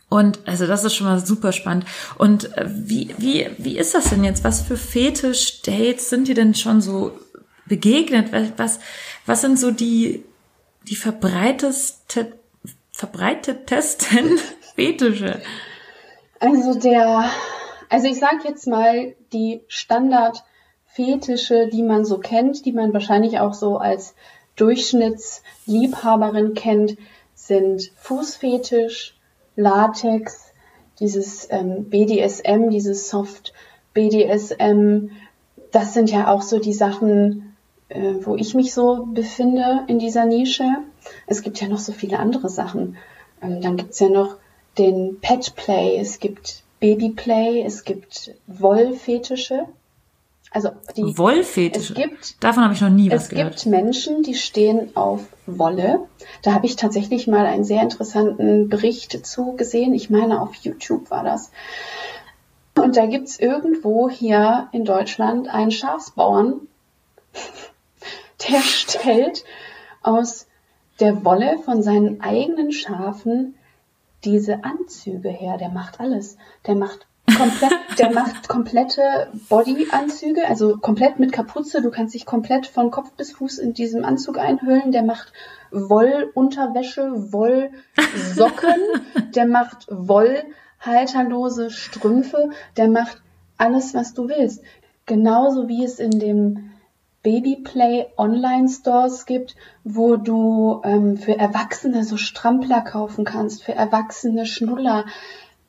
Und 0.08 0.40
also 0.46 0.66
das 0.66 0.84
ist 0.84 0.94
schon 0.94 1.06
mal 1.06 1.24
super 1.24 1.52
spannend. 1.52 1.86
Und 2.16 2.56
äh, 2.56 2.66
wie, 2.68 3.14
wie, 3.18 3.48
wie 3.58 3.78
ist 3.78 3.94
das 3.94 4.10
denn 4.10 4.24
jetzt? 4.24 4.44
Was 4.44 4.60
für 4.62 4.76
Fetisch-Dates 4.76 6.10
sind 6.10 6.28
dir 6.28 6.34
denn 6.34 6.54
schon 6.54 6.80
so 6.80 7.18
begegnet? 7.66 8.30
Was, 8.56 8.78
was 9.26 9.40
sind 9.40 9.58
so 9.58 9.70
die 9.70 10.24
die 10.88 10.96
verbreiteste, 10.96 12.32
verbreitetesten 12.92 14.38
Fetische? 14.74 15.40
Also 16.40 16.78
der, 16.78 17.30
also 17.88 18.08
ich 18.08 18.18
sag 18.18 18.44
jetzt 18.44 18.66
mal 18.66 19.14
die 19.32 19.62
Standardfetische, 19.68 21.68
die 21.68 21.82
man 21.82 22.04
so 22.04 22.18
kennt, 22.18 22.66
die 22.66 22.72
man 22.72 22.92
wahrscheinlich 22.92 23.38
auch 23.38 23.54
so 23.54 23.78
als 23.78 24.14
Durchschnittsliebhaberin 24.56 26.54
kennt, 26.54 26.98
sind 27.34 27.92
Fußfetisch, 27.96 29.16
Latex, 29.56 30.52
dieses 31.00 31.48
ähm, 31.50 31.90
BDSM, 31.90 32.70
dieses 32.70 33.08
Soft 33.08 33.52
BDSM. 33.94 35.10
Das 35.70 35.94
sind 35.94 36.10
ja 36.10 36.28
auch 36.28 36.42
so 36.42 36.58
die 36.58 36.72
Sachen, 36.72 37.51
äh, 37.94 38.24
wo 38.24 38.36
ich 38.36 38.54
mich 38.54 38.72
so 38.72 39.06
befinde 39.06 39.84
in 39.86 39.98
dieser 39.98 40.24
Nische. 40.24 40.64
Es 41.26 41.42
gibt 41.42 41.60
ja 41.60 41.68
noch 41.68 41.78
so 41.78 41.92
viele 41.92 42.18
andere 42.18 42.48
Sachen. 42.48 42.96
Ähm, 43.42 43.60
dann 43.60 43.76
gibt's 43.76 44.00
ja 44.00 44.08
noch 44.08 44.36
den 44.78 45.20
Pet 45.20 45.54
Play, 45.54 45.98
es 45.98 46.18
gibt 46.18 46.62
Baby 46.80 47.10
Play, 47.10 47.62
es 47.62 47.84
gibt 47.84 48.32
Wollfetische. 48.46 49.66
Also 50.50 50.70
die 50.96 51.16
Wollfetisch. 51.16 51.90
Es 51.90 51.96
gibt, 51.96 52.44
Davon 52.44 52.64
habe 52.64 52.74
ich 52.74 52.80
noch 52.80 52.90
nie 52.90 53.10
was 53.10 53.24
es 53.24 53.28
gehört. 53.30 53.56
gibt 53.56 53.66
Menschen, 53.66 54.22
die 54.22 54.34
stehen 54.34 54.94
auf 54.96 55.24
Wolle. 55.46 56.00
Da 56.42 56.52
habe 56.52 56.66
ich 56.66 56.76
tatsächlich 56.76 57.26
mal 57.26 57.46
einen 57.46 57.64
sehr 57.64 57.82
interessanten 57.82 58.68
Bericht 58.68 59.26
zu 59.26 59.52
gesehen. 59.52 59.94
Ich 59.94 60.10
meine, 60.10 60.42
auf 60.42 60.54
YouTube 60.56 61.10
war 61.10 61.24
das. 61.24 61.50
Und 62.74 62.96
da 62.96 63.06
gibt's 63.06 63.38
irgendwo 63.38 64.10
hier 64.10 64.68
in 64.72 64.84
Deutschland 64.84 65.48
einen 65.48 65.70
Schafsbauern, 65.70 66.60
der 68.48 68.60
stellt 68.60 69.44
aus 70.02 70.46
der 71.00 71.24
Wolle 71.24 71.58
von 71.64 71.82
seinen 71.82 72.20
eigenen 72.20 72.72
Schafen 72.72 73.54
diese 74.24 74.64
Anzüge 74.64 75.30
her. 75.30 75.56
Der 75.58 75.70
macht 75.70 76.00
alles. 76.00 76.36
Der 76.66 76.74
macht 76.74 77.06
komplett, 77.26 77.72
der 77.98 78.12
macht 78.12 78.48
komplette 78.48 79.28
Bodyanzüge, 79.48 80.46
also 80.46 80.76
komplett 80.76 81.18
mit 81.18 81.32
Kapuze. 81.32 81.82
Du 81.82 81.90
kannst 81.90 82.14
dich 82.14 82.26
komplett 82.26 82.66
von 82.66 82.90
Kopf 82.90 83.12
bis 83.12 83.32
Fuß 83.32 83.58
in 83.58 83.74
diesem 83.74 84.04
Anzug 84.04 84.38
einhüllen. 84.38 84.92
Der 84.92 85.02
macht 85.02 85.32
Wollunterwäsche, 85.70 87.32
Wollsocken. 87.32 88.80
Der 89.34 89.46
macht 89.46 89.86
Wollhalterlose 89.88 91.70
Strümpfe. 91.70 92.50
Der 92.76 92.88
macht 92.88 93.22
alles, 93.56 93.94
was 93.94 94.14
du 94.14 94.28
willst. 94.28 94.62
Genauso 95.06 95.68
wie 95.68 95.84
es 95.84 95.98
in 95.98 96.10
dem 96.10 96.71
Babyplay 97.22 98.06
Online 98.16 98.68
Stores 98.68 99.26
gibt, 99.26 99.54
wo 99.84 100.16
du 100.16 100.80
ähm, 100.84 101.16
für 101.16 101.38
Erwachsene 101.38 102.04
so 102.04 102.16
Strampler 102.16 102.80
kaufen 102.80 103.24
kannst, 103.24 103.62
für 103.62 103.74
Erwachsene 103.74 104.44
Schnuller, 104.44 105.04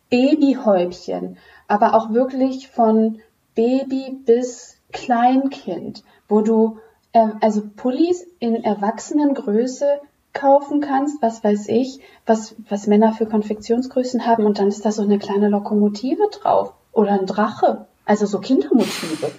Babyhäubchen, 0.09 1.37
aber 1.67 1.93
auch 1.93 2.11
wirklich 2.11 2.69
von 2.69 3.19
Baby 3.55 4.17
bis 4.25 4.77
Kleinkind, 4.91 6.03
wo 6.27 6.41
du 6.41 6.79
äh, 7.13 7.27
also 7.41 7.61
Pullis 7.75 8.25
in 8.39 8.63
Erwachsenengröße 8.63 10.01
kaufen 10.33 10.81
kannst, 10.81 11.21
was 11.21 11.43
weiß 11.43 11.67
ich, 11.69 11.99
was, 12.25 12.55
was 12.67 12.87
Männer 12.87 13.13
für 13.13 13.27
Konfektionsgrößen 13.27 14.25
haben 14.25 14.45
und 14.45 14.59
dann 14.59 14.67
ist 14.67 14.85
da 14.85 14.91
so 14.91 15.03
eine 15.03 15.19
kleine 15.19 15.49
Lokomotive 15.49 16.29
drauf 16.31 16.73
oder 16.91 17.11
ein 17.11 17.27
Drache, 17.27 17.87
also 18.05 18.25
so 18.25 18.39
Kindermotive. 18.39 19.31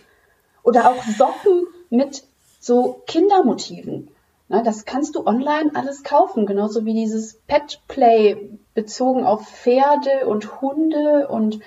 Oder 0.63 0.89
auch 0.89 1.03
Socken 1.03 1.67
mit 1.91 2.25
so 2.61 3.03
Kindermotiven. 3.07 4.09
Na, 4.49 4.63
das 4.63 4.85
kannst 4.85 5.15
du 5.15 5.27
online 5.27 5.71
alles 5.75 6.03
kaufen, 6.03 6.47
genauso 6.47 6.85
wie 6.85 6.95
dieses 6.95 7.35
Pet 7.47 7.81
Play 7.89 8.37
bezogen 8.75 9.25
auf 9.25 9.49
Pferde 9.49 10.27
und 10.27 10.61
Hunde 10.61 11.29
und 11.29 11.61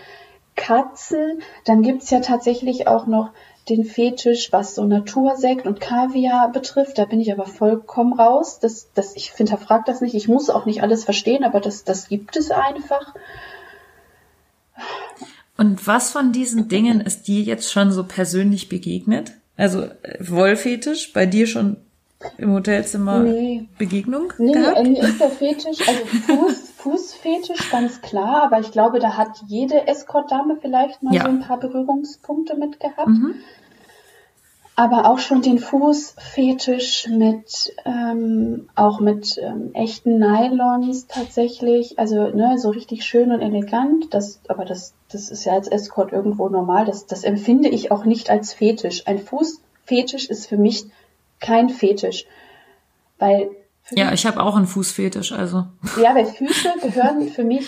Katzen. 0.56 1.42
Dann 1.66 1.82
gibt's 1.82 2.10
ja 2.10 2.20
tatsächlich 2.20 2.88
auch 2.88 3.08
noch 3.08 3.32
den 3.70 3.84
Fetisch, 3.84 4.52
was 4.52 4.76
so 4.76 4.86
Natursekt 4.86 5.66
und 5.66 5.82
Kaviar 5.82 6.52
betrifft. 6.52 6.98
Da 6.98 7.06
bin 7.06 7.20
ich 7.20 7.32
aber 7.32 7.46
vollkommen 7.46 8.14
raus. 8.14 8.60
Das, 8.60 8.90
das, 8.94 9.16
ich 9.16 9.32
hinterfrage 9.32 9.84
das 9.86 10.02
nicht. 10.02 10.16
Ich 10.16 10.28
muss 10.28 10.50
auch 10.50 10.66
nicht 10.66 10.82
alles 10.82 11.04
verstehen, 11.04 11.44
aber 11.44 11.60
das, 11.60 11.84
das 11.84 12.08
gibt 12.08 12.38
es 12.38 12.52
einfach. 12.52 13.14
Und 15.58 15.88
was 15.88 16.12
von 16.12 16.32
diesen 16.32 16.70
Dingen 16.70 17.02
ist 17.02 17.28
dir 17.28 17.42
jetzt 17.42 17.72
schon 17.72 17.92
so 17.92 18.04
persönlich 18.04 18.70
begegnet? 18.70 19.34
Also 19.58 19.84
äh, 19.84 20.18
Wollfetisch, 20.20 21.12
bei 21.14 21.26
dir 21.26 21.48
schon 21.48 21.78
im 22.38 22.52
Hotelzimmer 22.54 23.20
Nee. 23.20 23.68
Begegnung 23.78 24.34
Nee, 24.40 24.52
gehabt? 24.54 24.78
äh, 24.78 24.84
mir 24.90 25.04
ist 25.04 25.20
der 25.20 25.30
Fetisch, 25.30 25.88
also 25.88 26.06
Fuß, 26.06 26.72
Fußfetisch 26.78 27.70
ganz 27.72 28.02
klar, 28.02 28.44
aber 28.44 28.60
ich 28.60 28.72
glaube, 28.72 29.00
da 29.00 29.18
hat 29.18 29.30
jede 29.48 29.88
Escort-Dame 29.88 30.58
vielleicht 30.62 31.04
mal 31.04 31.14
Ja. 31.14 31.24
so 31.24 31.30
ein 31.30 31.42
paar 31.42 31.60
Berührungspunkte 31.60 32.56
mit 32.58 32.80
gehabt. 32.80 33.08
Mhm. 33.08 33.36
Aber 34.80 35.10
auch 35.10 35.18
schon 35.18 35.42
den 35.42 35.58
Fußfetisch 35.58 37.08
mit, 37.08 37.74
ähm, 37.84 38.70
auch 38.76 39.00
mit 39.00 39.40
ähm, 39.42 39.72
echten 39.74 40.20
Nylons 40.20 41.08
tatsächlich, 41.08 41.98
also 41.98 42.28
ne, 42.30 42.60
so 42.60 42.70
richtig 42.70 43.04
schön 43.04 43.32
und 43.32 43.42
elegant. 43.42 44.14
Das, 44.14 44.40
aber 44.48 44.66
das, 44.66 44.94
das 45.12 45.32
ist 45.32 45.46
ja 45.46 45.54
als 45.54 45.68
Escort 45.68 46.12
irgendwo 46.12 46.48
normal. 46.48 46.86
Das, 46.86 47.08
das 47.08 47.24
empfinde 47.24 47.70
ich 47.70 47.90
auch 47.92 48.06
nicht 48.06 48.30
als 48.30 48.54
Fetisch. 48.54 49.08
Ein 49.08 49.18
Fußfetisch 49.18 50.30
ist 50.30 50.46
für 50.46 50.58
mich 50.58 50.86
kein 51.40 51.70
Fetisch, 51.70 52.28
weil 53.18 53.50
Ja, 53.90 54.14
ich 54.14 54.28
habe 54.28 54.44
auch 54.44 54.56
einen 54.56 54.68
Fußfetisch, 54.68 55.32
also. 55.32 55.66
ja, 56.00 56.14
weil 56.14 56.26
Füße 56.38 56.70
gehören 56.84 57.30
für 57.30 57.44
mich, 57.44 57.68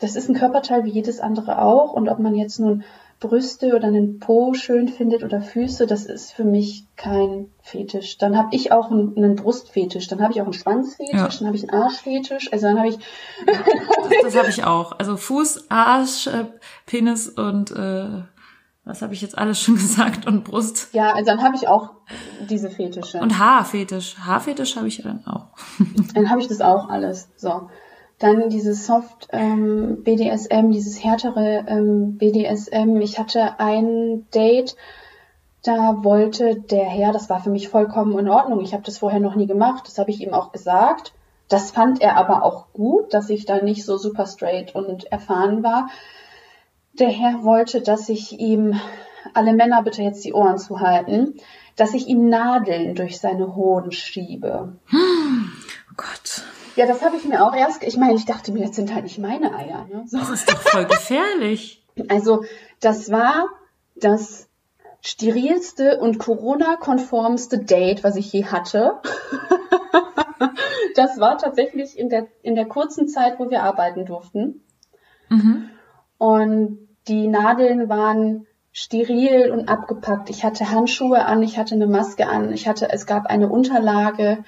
das 0.00 0.16
ist 0.16 0.28
ein 0.28 0.34
Körperteil 0.34 0.82
wie 0.82 0.90
jedes 0.90 1.20
andere 1.20 1.62
auch. 1.62 1.92
Und 1.92 2.08
ob 2.08 2.18
man 2.18 2.34
jetzt 2.34 2.58
nun 2.58 2.82
Brüste 3.18 3.74
oder 3.74 3.88
einen 3.88 4.18
Po 4.18 4.52
schön 4.54 4.88
findet 4.88 5.24
oder 5.24 5.40
Füße, 5.40 5.86
das 5.86 6.04
ist 6.04 6.32
für 6.32 6.44
mich 6.44 6.84
kein 6.96 7.48
Fetisch. 7.62 8.18
Dann 8.18 8.36
habe 8.36 8.48
ich 8.54 8.72
auch 8.72 8.90
einen, 8.90 9.16
einen 9.16 9.36
Brustfetisch, 9.36 10.06
dann 10.08 10.20
habe 10.20 10.32
ich 10.32 10.40
auch 10.40 10.44
einen 10.46 10.52
Schwanzfetisch, 10.52 11.14
Ja. 11.14 11.28
dann 11.28 11.46
habe 11.46 11.56
ich 11.56 11.70
einen 11.70 11.82
Arschfetisch, 11.82 12.52
also 12.52 12.66
dann 12.66 12.78
habe 12.78 12.88
ich, 12.88 12.98
Das, 13.46 14.22
das 14.22 14.36
habe 14.36 14.48
ich 14.50 14.64
auch. 14.64 14.98
Also 14.98 15.16
Fuß, 15.16 15.70
Arsch, 15.70 16.26
äh, 16.26 16.44
Penis 16.84 17.28
und 17.28 17.70
äh, 17.70 18.22
was 18.84 19.02
habe 19.02 19.14
ich 19.14 19.22
jetzt 19.22 19.36
alles 19.36 19.60
schon 19.60 19.74
gesagt? 19.76 20.26
Und 20.26 20.44
Brust. 20.44 20.90
ja, 20.92 21.12
also 21.14 21.30
dann 21.30 21.42
habe 21.42 21.56
ich 21.56 21.68
auch 21.68 21.90
diese 22.48 22.70
Fetische. 22.70 23.18
Und 23.18 23.38
Haarfetisch. 23.38 24.16
Haarfetisch 24.18 24.76
habe 24.76 24.88
ich 24.88 24.98
ja 24.98 25.04
dann 25.04 25.26
auch. 25.26 25.46
Dann 26.14 26.28
habe 26.30 26.40
ich 26.40 26.48
das 26.48 26.60
auch 26.60 26.88
alles. 26.88 27.28
So. 27.36 27.68
Dann 28.18 28.48
dieses 28.48 28.86
Soft 28.86 29.28
ähm, 29.32 30.02
BDSM, 30.02 30.70
dieses 30.70 31.04
härtere 31.04 31.66
ähm, 31.68 32.16
BDSM. 32.16 32.96
Ich 33.00 33.18
hatte 33.18 33.60
ein 33.60 34.26
Date, 34.34 34.74
da 35.62 36.02
wollte 36.02 36.54
der 36.54 36.86
Herr, 36.86 37.12
das 37.12 37.28
war 37.28 37.40
für 37.40 37.50
mich 37.50 37.68
vollkommen 37.68 38.18
in 38.18 38.28
Ordnung. 38.28 38.60
Ich 38.60 38.72
habe 38.72 38.84
das 38.84 38.98
vorher 38.98 39.20
noch 39.20 39.34
nie 39.34 39.46
gemacht. 39.46 39.86
Das 39.86 39.98
habe 39.98 40.10
ich 40.10 40.20
ihm 40.20 40.32
auch 40.32 40.52
gesagt. 40.52 41.12
Das 41.48 41.70
fand 41.70 42.00
er 42.00 42.16
aber 42.16 42.42
auch 42.42 42.72
gut, 42.72 43.12
dass 43.12 43.30
ich 43.30 43.44
da 43.44 43.62
nicht 43.62 43.84
so 43.84 43.96
super 43.96 44.26
straight 44.26 44.74
und 44.74 45.12
erfahren 45.12 45.62
war. 45.62 45.88
Der 46.98 47.08
Herr 47.08 47.44
wollte, 47.44 47.82
dass 47.82 48.08
ich 48.08 48.40
ihm, 48.40 48.80
alle 49.34 49.52
Männer 49.52 49.82
bitte 49.82 50.02
jetzt 50.02 50.24
die 50.24 50.32
Ohren 50.32 50.58
zuhalten, 50.58 51.34
dass 51.76 51.94
ich 51.94 52.08
ihm 52.08 52.28
Nadeln 52.28 52.94
durch 52.94 53.20
seine 53.20 53.54
Hoden 53.54 53.92
schiebe. 53.92 54.78
Gott. 54.90 55.00
Ja, 56.76 56.86
das 56.86 57.02
habe 57.02 57.16
ich 57.16 57.24
mir 57.24 57.42
auch 57.42 57.54
erst, 57.54 57.82
ich 57.82 57.96
meine, 57.96 58.14
ich 58.14 58.26
dachte 58.26 58.52
mir, 58.52 58.66
das 58.66 58.76
sind 58.76 58.94
halt 58.94 59.04
nicht 59.04 59.18
meine 59.18 59.54
Eier. 59.54 59.86
Ne? 59.90 60.04
So. 60.06 60.18
Das 60.18 60.30
ist 60.30 60.50
doch 60.50 60.60
voll 60.60 60.84
gefährlich. 60.84 61.82
Also 62.08 62.44
das 62.80 63.10
war 63.10 63.46
das 63.94 64.50
sterilste 65.00 65.98
und 65.98 66.18
Corona-konformste 66.18 67.60
Date, 67.60 68.04
was 68.04 68.16
ich 68.16 68.30
je 68.30 68.44
hatte. 68.44 69.00
das 70.94 71.18
war 71.18 71.38
tatsächlich 71.38 71.98
in 71.98 72.10
der, 72.10 72.26
in 72.42 72.54
der 72.54 72.66
kurzen 72.66 73.08
Zeit, 73.08 73.38
wo 73.38 73.48
wir 73.48 73.62
arbeiten 73.62 74.04
durften. 74.04 74.62
Mhm. 75.30 75.70
Und 76.18 76.86
die 77.08 77.28
Nadeln 77.28 77.88
waren 77.88 78.46
steril 78.72 79.50
und 79.50 79.70
abgepackt. 79.70 80.28
Ich 80.28 80.44
hatte 80.44 80.70
Handschuhe 80.70 81.24
an, 81.24 81.42
ich 81.42 81.56
hatte 81.56 81.74
eine 81.74 81.86
Maske 81.86 82.26
an, 82.26 82.52
ich 82.52 82.68
hatte, 82.68 82.90
es 82.90 83.06
gab 83.06 83.24
eine 83.24 83.48
Unterlage, 83.48 84.44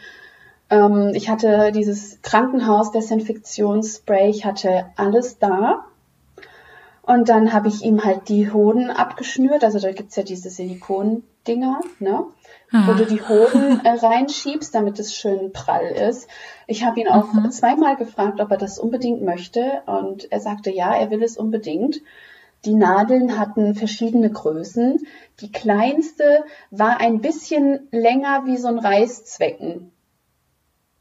ähm, 0.70 1.12
ich 1.14 1.28
hatte 1.28 1.72
dieses 1.72 2.22
Krankenhaus-Desinfektionsspray, 2.22 4.30
ich 4.30 4.44
hatte 4.44 4.86
alles 4.96 5.38
da. 5.38 5.84
Und 7.02 7.28
dann 7.30 7.54
habe 7.54 7.68
ich 7.68 7.84
ihm 7.84 8.04
halt 8.04 8.28
die 8.28 8.52
Hoden 8.52 8.90
abgeschnürt, 8.90 9.64
also 9.64 9.78
da 9.78 9.92
gibt's 9.92 10.16
ja 10.16 10.22
diese 10.22 10.50
Silikon-Dinger, 10.50 11.80
ne? 12.00 12.24
wo 12.70 12.92
du 12.92 13.06
die 13.06 13.22
Hoden 13.22 13.80
äh, 13.84 13.92
reinschiebst, 13.92 14.74
damit 14.74 14.98
es 14.98 15.14
schön 15.14 15.54
prall 15.54 15.86
ist. 15.86 16.28
Ich 16.66 16.84
habe 16.84 17.00
ihn 17.00 17.08
auch 17.08 17.32
Mhm. 17.32 17.50
zweimal 17.50 17.96
gefragt, 17.96 18.40
ob 18.40 18.50
er 18.50 18.58
das 18.58 18.78
unbedingt 18.78 19.22
möchte 19.22 19.80
und 19.86 20.30
er 20.30 20.40
sagte, 20.40 20.70
ja, 20.70 20.94
er 20.94 21.10
will 21.10 21.22
es 21.22 21.38
unbedingt. 21.38 22.02
Die 22.66 22.74
Nadeln 22.74 23.38
hatten 23.38 23.74
verschiedene 23.74 24.28
Größen. 24.30 25.06
Die 25.40 25.50
kleinste 25.50 26.44
war 26.70 27.00
ein 27.00 27.22
bisschen 27.22 27.88
länger 27.90 28.44
wie 28.44 28.58
so 28.58 28.68
ein 28.68 28.78
Reißzwecken. 28.78 29.92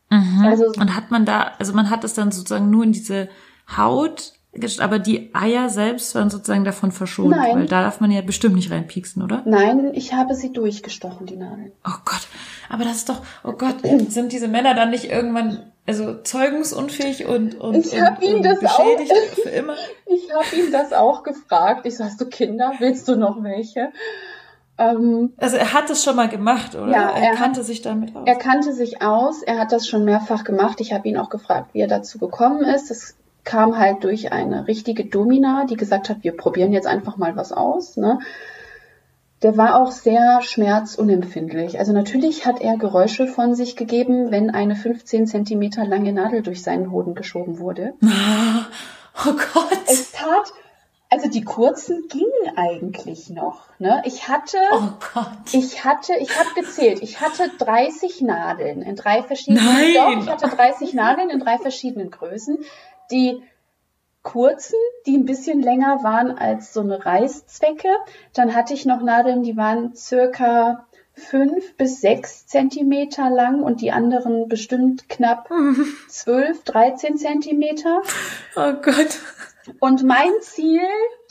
Mhm. 0.09 0.45
Also- 0.45 0.67
und 0.79 0.95
hat 0.95 1.11
man 1.11 1.25
da, 1.25 1.51
also 1.59 1.73
man 1.73 1.89
hat 1.89 2.03
es 2.03 2.13
dann 2.13 2.31
sozusagen 2.31 2.69
nur 2.69 2.83
in 2.83 2.91
diese 2.93 3.29
Haut, 3.75 4.33
aber 4.79 4.97
die 4.97 5.29
Eier 5.35 5.69
selbst 5.69 6.15
waren 6.15 6.29
sozusagen 6.29 6.63
davon 6.63 6.91
verschont, 6.91 7.29
Nein. 7.31 7.55
weil 7.55 7.65
da 7.67 7.81
darf 7.83 7.99
man 7.99 8.09
ja 8.09 8.21
bestimmt 8.21 8.55
nicht 8.55 8.71
reinpieksen, 8.71 9.21
oder? 9.21 9.43
Nein, 9.45 9.91
ich 9.93 10.13
habe 10.13 10.33
sie 10.33 10.51
durchgestochen, 10.51 11.27
die 11.27 11.35
Nadeln. 11.35 11.71
Oh 11.85 11.99
Gott, 12.05 12.27
aber 12.69 12.83
das 12.85 12.95
ist 12.97 13.09
doch, 13.09 13.21
oh 13.43 13.51
Gott, 13.51 13.75
sind 14.09 14.31
diese 14.31 14.47
Männer 14.47 14.73
dann 14.73 14.89
nicht 14.89 15.11
irgendwann 15.11 15.71
also 15.85 16.15
zeugungsunfähig 16.21 17.25
und, 17.27 17.55
und, 17.55 17.75
Ich 17.75 17.93
und, 17.93 18.21
ihn 18.21 18.35
und 18.37 18.43
das 18.43 18.63
auch- 18.65 18.77
beschädigt 18.83 19.13
für 19.41 19.49
immer? 19.49 19.75
Ich 20.05 20.33
habe 20.33 20.55
ihm 20.55 20.71
das 20.71 20.91
auch 20.91 21.23
gefragt. 21.23 21.85
Ich 21.85 21.95
so, 21.97 22.03
hast 22.03 22.19
du 22.19 22.25
Kinder? 22.25 22.73
Willst 22.79 23.07
du 23.07 23.15
noch 23.15 23.41
welche? 23.43 23.89
Ähm, 24.77 25.33
Also 25.37 25.57
er 25.57 25.73
hat 25.73 25.89
es 25.89 26.03
schon 26.03 26.15
mal 26.15 26.29
gemacht, 26.29 26.75
oder? 26.75 26.91
Ja, 26.91 27.09
er, 27.09 27.31
er 27.31 27.35
kannte 27.35 27.63
sich 27.63 27.81
damit 27.81 28.15
aus. 28.15 28.23
Er 28.25 28.35
kannte 28.35 28.73
sich 28.73 29.01
aus, 29.01 29.41
er 29.43 29.59
hat 29.59 29.71
das 29.71 29.87
schon 29.87 30.05
mehrfach 30.05 30.43
gemacht. 30.43 30.79
Ich 30.81 30.93
habe 30.93 31.07
ihn 31.07 31.17
auch 31.17 31.29
gefragt, 31.29 31.73
wie 31.73 31.79
er 31.81 31.87
dazu 31.87 32.19
gekommen 32.19 32.63
ist. 32.63 32.89
Das 32.89 33.15
kam 33.43 33.77
halt 33.77 34.03
durch 34.03 34.31
eine 34.31 34.67
richtige 34.67 35.05
Domina, 35.05 35.65
die 35.65 35.77
gesagt 35.77 36.09
hat, 36.09 36.17
wir 36.21 36.35
probieren 36.35 36.73
jetzt 36.73 36.87
einfach 36.87 37.17
mal 37.17 37.35
was 37.35 37.51
aus. 37.51 37.97
Ne? 37.97 38.19
der 39.43 39.55
war 39.55 39.79
auch 39.79 39.91
sehr 39.91 40.41
schmerzunempfindlich. 40.41 41.77
Also 41.77 41.93
natürlich 41.93 42.45
hat 42.45 42.59
er 42.59 42.77
Geräusche 42.77 43.27
von 43.27 43.53
sich 43.53 43.75
gegeben, 43.75 44.31
wenn 44.31 44.49
eine 44.49 44.75
15 44.75 45.27
Zentimeter 45.27 45.85
lange 45.85 46.11
Nadel 46.11 46.41
durch 46.41 46.63
seinen 46.63 46.91
Hoden 46.91 47.15
geschoben 47.15 47.59
wurde. 47.59 47.93
Oh 49.25 49.31
Gott. 49.31 49.79
Es 49.87 50.11
tat, 50.11 50.53
also 51.09 51.29
die 51.29 51.43
kurzen 51.43 52.07
gingen 52.09 52.57
eigentlich 52.57 53.29
noch. 53.29 53.61
Ne? 53.79 54.01
Ich 54.05 54.27
hatte, 54.27 54.57
Oh 54.71 55.21
ich 55.51 55.85
hatte, 55.85 56.13
ich 56.19 56.37
habe 56.37 56.49
gezählt, 56.55 57.01
ich 57.01 57.21
hatte 57.21 57.49
30 57.57 58.21
Nadeln 58.21 58.81
in 58.81 58.95
drei 58.95 59.23
verschiedenen. 59.23 59.65
Nein! 59.65 59.93
Doch, 59.95 60.23
ich 60.23 60.29
hatte 60.29 60.55
30 60.55 60.93
Nadeln 60.93 61.29
in 61.29 61.39
drei 61.39 61.57
verschiedenen 61.57 62.11
Größen. 62.11 62.57
Die 63.11 63.41
kurzen, 64.21 64.75
die 65.05 65.15
ein 65.15 65.25
bisschen 65.25 65.61
länger 65.61 66.03
waren 66.03 66.37
als 66.37 66.73
so 66.73 66.81
eine 66.81 67.05
Reißzwecke. 67.05 67.89
Dann 68.33 68.53
hatte 68.53 68.73
ich 68.73 68.85
noch 68.85 69.01
Nadeln, 69.01 69.43
die 69.43 69.55
waren 69.55 69.95
circa 69.95 70.85
fünf 71.13 71.77
bis 71.77 72.01
sechs 72.01 72.45
Zentimeter 72.45 73.29
lang 73.29 73.63
und 73.63 73.81
die 73.81 73.91
anderen 73.91 74.49
bestimmt 74.49 75.07
knapp 75.07 75.49
zwölf, 76.09 76.63
dreizehn 76.63 77.17
Zentimeter. 77.17 78.01
Oh 78.55 78.73
Gott. 78.81 79.19
Und 79.79 80.03
mein 80.03 80.31
Ziel 80.41 80.81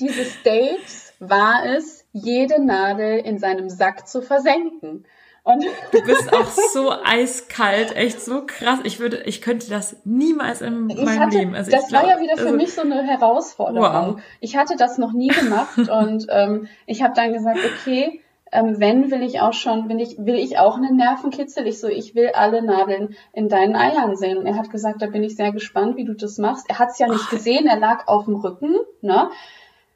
dieses 0.01 0.43
Dates 0.43 1.13
war 1.19 1.65
es, 1.65 2.05
jede 2.13 2.63
Nadel 2.63 3.19
in 3.19 3.39
seinem 3.39 3.69
Sack 3.69 4.09
zu 4.09 4.23
versenken. 4.23 5.05
Und 5.47 5.65
Du 5.93 6.03
bist 6.03 6.33
auch 6.33 6.51
so 6.73 6.91
eiskalt, 7.05 7.95
echt 7.95 8.21
so 8.21 8.45
krass. 8.45 8.81
Ich 8.83 8.99
würde, 8.99 9.23
ich 9.27 9.41
könnte 9.43 9.71
das 9.71 9.97
niemals 10.05 10.61
in 10.61 10.91
ich 10.91 10.97
meinem 10.97 11.21
hatte, 11.21 11.39
Leben. 11.39 11.55
Also 11.55 11.71
das 11.71 11.87
ich 11.87 11.93
war 11.93 12.03
glaub, 12.03 12.17
ja 12.17 12.21
wieder 12.21 12.37
für 12.37 12.47
also, 12.47 12.57
mich 12.57 12.75
so 12.75 12.81
eine 12.81 13.05
Herausforderung. 13.05 14.17
Wow. 14.17 14.23
Ich 14.41 14.57
hatte 14.57 14.75
das 14.77 14.99
noch 14.99 15.13
nie 15.13 15.29
gemacht 15.29 15.89
und 15.89 16.27
ähm, 16.31 16.67
ich 16.87 17.03
habe 17.03 17.15
dann 17.15 17.33
gesagt, 17.33 17.61
okay, 17.65 18.21
ähm, 18.53 18.79
wenn 18.79 19.11
will 19.11 19.23
ich 19.23 19.41
auch 19.41 19.53
schon, 19.53 19.89
will 19.89 20.01
ich, 20.01 20.17
will 20.19 20.37
ich 20.37 20.59
auch 20.59 20.77
einen 20.77 20.97
Nervenkitzel? 20.97 21.67
Ich 21.67 21.81
so, 21.81 21.89
ich 21.89 22.15
will 22.15 22.31
alle 22.35 22.63
Nadeln 22.63 23.17
in 23.33 23.49
deinen 23.49 23.75
Eiern 23.77 24.17
sehen. 24.17 24.39
Und 24.39 24.47
er 24.47 24.57
hat 24.57 24.71
gesagt, 24.71 25.03
da 25.03 25.07
bin 25.07 25.25
ich 25.25 25.37
sehr 25.37 25.53
gespannt, 25.53 25.97
wie 25.97 26.05
du 26.05 26.15
das 26.15 26.39
machst. 26.39 26.67
Er 26.69 26.79
hat 26.79 26.91
es 26.91 26.99
ja 26.99 27.09
nicht 27.09 27.29
gesehen, 27.31 27.67
er 27.67 27.79
lag 27.79 28.07
auf 28.07 28.27
dem 28.27 28.37
Rücken. 28.37 28.75
Ne? 29.01 29.31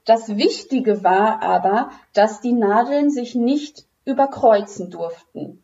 Das 0.04 0.36
Wichtige 0.36 1.04
war 1.04 1.42
aber, 1.42 1.90
dass 2.12 2.40
die 2.40 2.52
Nadeln 2.52 3.10
sich 3.10 3.34
nicht 3.34 3.84
überkreuzen 4.04 4.90
durften. 4.90 5.62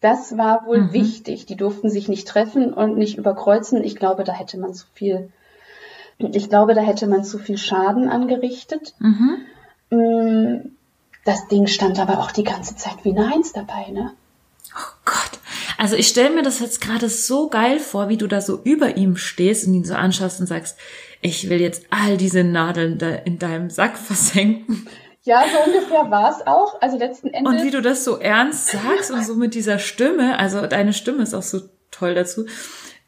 Das 0.00 0.36
war 0.36 0.66
wohl 0.66 0.82
Mhm. 0.82 0.92
wichtig. 0.92 1.46
Die 1.46 1.56
durften 1.56 1.88
sich 1.88 2.06
nicht 2.08 2.28
treffen 2.28 2.74
und 2.74 2.98
nicht 2.98 3.16
überkreuzen. 3.16 3.82
Ich 3.82 3.96
glaube, 3.96 4.24
da 4.24 4.32
hätte 4.32 4.58
man 4.58 4.74
zu 4.74 4.86
viel, 4.92 5.30
ich 6.18 6.50
glaube, 6.50 6.74
da 6.74 6.82
hätte 6.82 7.06
man 7.06 7.24
zu 7.24 7.38
viel 7.38 7.56
Schaden 7.56 8.08
angerichtet. 8.08 8.94
Mhm. 8.98 9.38
Mm, 9.90 10.75
Das 11.26 11.48
Ding 11.48 11.66
stand 11.66 11.98
aber 11.98 12.20
auch 12.20 12.30
die 12.30 12.44
ganze 12.44 12.76
Zeit 12.76 12.98
wie 13.02 13.10
eine 13.10 13.26
Eins 13.26 13.52
dabei, 13.52 13.90
ne? 13.90 14.12
Oh 14.76 14.92
Gott. 15.04 15.40
Also 15.76 15.96
ich 15.96 16.06
stelle 16.06 16.30
mir 16.30 16.42
das 16.42 16.60
jetzt 16.60 16.80
gerade 16.80 17.08
so 17.08 17.48
geil 17.48 17.80
vor, 17.80 18.08
wie 18.08 18.16
du 18.16 18.28
da 18.28 18.40
so 18.40 18.60
über 18.62 18.96
ihm 18.96 19.16
stehst 19.16 19.66
und 19.66 19.74
ihn 19.74 19.84
so 19.84 19.94
anschaust 19.94 20.38
und 20.38 20.46
sagst, 20.46 20.78
ich 21.20 21.50
will 21.50 21.60
jetzt 21.60 21.86
all 21.90 22.16
diese 22.16 22.44
Nadeln 22.44 22.98
da 22.98 23.10
in 23.10 23.40
deinem 23.40 23.70
Sack 23.70 23.98
versenken. 23.98 24.86
Ja, 25.24 25.42
so 25.52 25.68
ungefähr 25.68 26.08
war 26.08 26.30
es 26.30 26.46
auch. 26.46 26.80
Also 26.80 26.96
letzten 26.96 27.34
Endes. 27.34 27.52
Und 27.52 27.66
wie 27.66 27.72
du 27.72 27.82
das 27.82 28.04
so 28.04 28.18
ernst 28.18 28.68
sagst 28.68 29.10
und 29.10 29.26
so 29.26 29.34
mit 29.34 29.54
dieser 29.54 29.80
Stimme, 29.80 30.38
also 30.38 30.64
deine 30.68 30.92
Stimme 30.92 31.24
ist 31.24 31.34
auch 31.34 31.42
so 31.42 31.62
toll 31.90 32.14
dazu. 32.14 32.46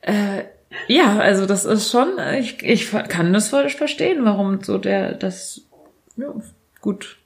Äh, 0.00 0.42
ja, 0.88 1.20
also 1.20 1.46
das 1.46 1.64
ist 1.64 1.92
schon, 1.92 2.18
ich, 2.37 2.64
ich 2.64 2.90
kann 2.90 3.32
das 3.32 3.50
voll 3.50 3.68
verstehen, 3.70 4.25
warum 4.25 4.64
so 4.64 4.76
der 4.76 5.14
das 5.14 5.60
ja, 6.16 6.34
gut 6.80 7.17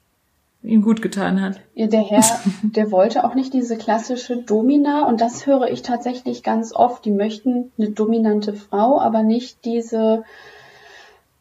ihm 0.63 0.83
gut 0.83 1.03
getan 1.03 1.41
hat. 1.41 1.61
Ja, 1.75 1.87
der 1.87 2.03
Herr, 2.03 2.23
der 2.63 2.91
wollte 2.91 3.25
auch 3.25 3.35
nicht 3.35 3.53
diese 3.53 3.77
klassische 3.77 4.37
Domina 4.37 5.07
und 5.07 5.21
das 5.21 5.47
höre 5.47 5.69
ich 5.69 5.83
tatsächlich 5.83 6.43
ganz 6.43 6.75
oft. 6.75 7.05
Die 7.05 7.11
möchten 7.11 7.73
eine 7.79 7.91
dominante 7.91 8.55
Frau, 8.55 9.01
aber 9.01 9.23
nicht 9.23 9.65
diese, 9.65 10.25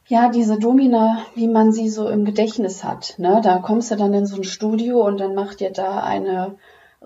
ja, 0.08 0.30
diese 0.30 0.58
Domina, 0.58 1.24
wie 1.36 1.48
man 1.48 1.72
sie 1.72 1.90
so 1.90 2.10
im 2.10 2.26
Gedächtnis 2.26 2.84
hat. 2.84 3.16
Ne? 3.18 3.42
Da 3.44 3.60
kommst 3.60 3.92
du 3.92 3.96
dann 3.96 4.14
in 4.14 4.26
so 4.26 4.38
ein 4.38 4.44
Studio 4.44 5.06
und 5.06 5.20
dann 5.20 5.36
macht 5.36 5.60
dir 5.60 5.72
da 5.72 6.02
eine 6.04 6.56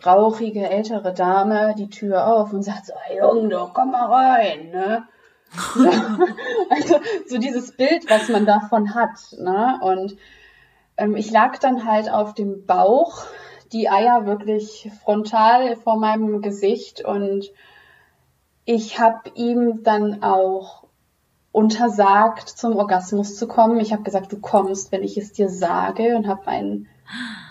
rauchige 0.05 0.69
ältere 0.69 1.13
Dame 1.13 1.75
die 1.77 1.89
Tür 1.89 2.27
auf 2.27 2.51
und 2.51 2.63
sagt 2.63 2.87
so, 2.87 2.93
hey 3.03 3.19
Junge, 3.19 3.49
du, 3.49 3.69
komm 3.73 3.91
mal 3.91 4.11
rein, 4.11 4.69
ne? 4.71 5.03
also 6.69 6.95
so 7.27 7.37
dieses 7.37 7.71
Bild, 7.73 8.09
was 8.09 8.27
man 8.29 8.45
davon 8.45 8.93
hat, 8.93 9.11
ne? 9.37 9.79
Und 9.81 10.17
ähm, 10.97 11.15
ich 11.15 11.31
lag 11.31 11.57
dann 11.57 11.85
halt 11.85 12.09
auf 12.09 12.33
dem 12.33 12.65
Bauch, 12.65 13.23
die 13.71 13.89
Eier 13.89 14.25
wirklich 14.25 14.91
frontal 15.03 15.75
vor 15.75 15.97
meinem 15.97 16.41
Gesicht 16.41 17.03
und 17.03 17.51
ich 18.65 18.99
habe 18.99 19.29
ihm 19.35 19.83
dann 19.83 20.23
auch 20.23 20.85
untersagt, 21.51 22.49
zum 22.49 22.75
Orgasmus 22.75 23.37
zu 23.37 23.47
kommen. 23.47 23.79
Ich 23.79 23.93
habe 23.93 24.03
gesagt, 24.03 24.31
du 24.33 24.39
kommst, 24.39 24.91
wenn 24.91 25.03
ich 25.03 25.17
es 25.17 25.31
dir 25.31 25.49
sage 25.49 26.17
und 26.17 26.27
habe 26.27 26.47
einen 26.47 26.87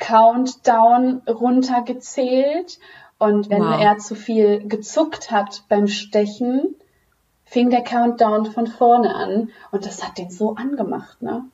Countdown 0.00 1.22
runtergezählt. 1.26 2.78
Und 3.18 3.48
wenn 3.48 3.62
Wow. 3.62 3.80
er 3.80 3.98
zu 3.98 4.14
viel 4.14 4.66
gezuckt 4.68 5.30
hat 5.30 5.62
beim 5.68 5.86
Stechen, 5.86 6.74
fing 7.44 7.70
der 7.70 7.82
Countdown 7.82 8.46
von 8.46 8.66
vorne 8.66 9.14
an. 9.14 9.50
Und 9.70 9.86
das 9.86 10.04
hat 10.04 10.18
den 10.18 10.30
so 10.30 10.56
angemacht, 10.56 11.22
ne? 11.22 11.44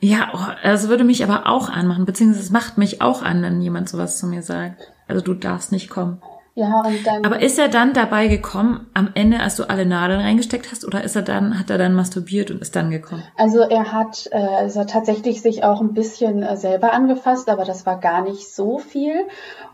Ja, 0.00 0.30
oh, 0.32 0.52
das 0.62 0.88
würde 0.88 1.04
mich 1.04 1.24
aber 1.24 1.46
auch 1.46 1.68
anmachen, 1.68 2.04
beziehungsweise 2.04 2.44
es 2.44 2.50
macht 2.50 2.78
mich 2.78 3.02
auch 3.02 3.22
an, 3.22 3.42
wenn 3.42 3.60
jemand 3.60 3.88
sowas 3.88 4.18
zu 4.18 4.26
mir 4.26 4.42
sagt. 4.42 4.92
Also 5.08 5.22
du 5.22 5.34
darfst 5.34 5.72
nicht 5.72 5.90
kommen. 5.90 6.20
Ja, 6.54 6.82
und 6.84 7.06
dann. 7.06 7.24
Aber 7.24 7.40
ist 7.40 7.56
er 7.56 7.68
dann 7.68 7.92
dabei 7.92 8.26
gekommen, 8.26 8.88
am 8.92 9.10
Ende, 9.14 9.38
als 9.38 9.54
du 9.54 9.70
alle 9.70 9.86
Nadeln 9.86 10.20
reingesteckt 10.20 10.72
hast, 10.72 10.84
oder 10.84 11.04
ist 11.04 11.14
er 11.14 11.22
dann, 11.22 11.56
hat 11.56 11.70
er 11.70 11.78
dann 11.78 11.94
masturbiert 11.94 12.50
und 12.50 12.60
ist 12.60 12.74
dann 12.74 12.90
gekommen? 12.90 13.22
Also 13.36 13.60
er 13.60 13.92
hat, 13.92 14.28
äh, 14.32 14.38
also 14.38 14.82
tatsächlich 14.82 15.40
sich 15.40 15.62
auch 15.62 15.80
ein 15.80 15.94
bisschen 15.94 16.42
äh, 16.42 16.56
selber 16.56 16.92
angefasst, 16.92 17.48
aber 17.48 17.64
das 17.64 17.86
war 17.86 18.00
gar 18.00 18.22
nicht 18.22 18.52
so 18.52 18.78
viel. 18.78 19.14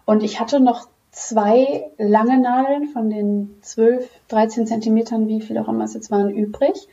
Und 0.04 0.22
ich 0.22 0.40
hatte 0.40 0.60
noch 0.60 0.86
zwei 1.10 1.90
lange 1.96 2.38
Nadeln 2.38 2.88
von 2.88 3.08
den 3.08 3.56
12, 3.62 4.06
13 4.28 4.66
Zentimetern, 4.66 5.26
wie 5.26 5.40
viel 5.40 5.56
auch 5.56 5.68
immer 5.68 5.84
es 5.84 5.94
jetzt 5.94 6.10
waren, 6.10 6.28
übrig. 6.28 6.88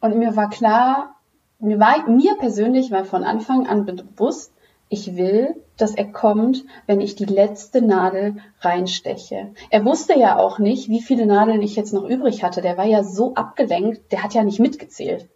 Und 0.00 0.16
mir 0.16 0.36
war 0.36 0.48
klar, 0.48 1.16
mir 1.58 1.78
war, 1.80 2.08
mir 2.08 2.36
persönlich 2.36 2.90
war 2.90 3.04
von 3.04 3.24
Anfang 3.24 3.66
an 3.66 3.84
bewusst, 3.84 4.52
ich 4.90 5.16
will, 5.16 5.62
dass 5.76 5.94
er 5.94 6.10
kommt, 6.10 6.64
wenn 6.86 7.00
ich 7.00 7.14
die 7.14 7.26
letzte 7.26 7.82
Nadel 7.82 8.36
reinsteche. 8.60 9.52
Er 9.70 9.84
wusste 9.84 10.18
ja 10.18 10.38
auch 10.38 10.58
nicht, 10.58 10.88
wie 10.88 11.02
viele 11.02 11.26
Nadeln 11.26 11.60
ich 11.60 11.76
jetzt 11.76 11.92
noch 11.92 12.08
übrig 12.08 12.42
hatte. 12.42 12.62
Der 12.62 12.78
war 12.78 12.86
ja 12.86 13.04
so 13.04 13.34
abgelenkt, 13.34 14.10
der 14.12 14.22
hat 14.22 14.32
ja 14.32 14.44
nicht 14.44 14.60
mitgezählt. 14.60 15.28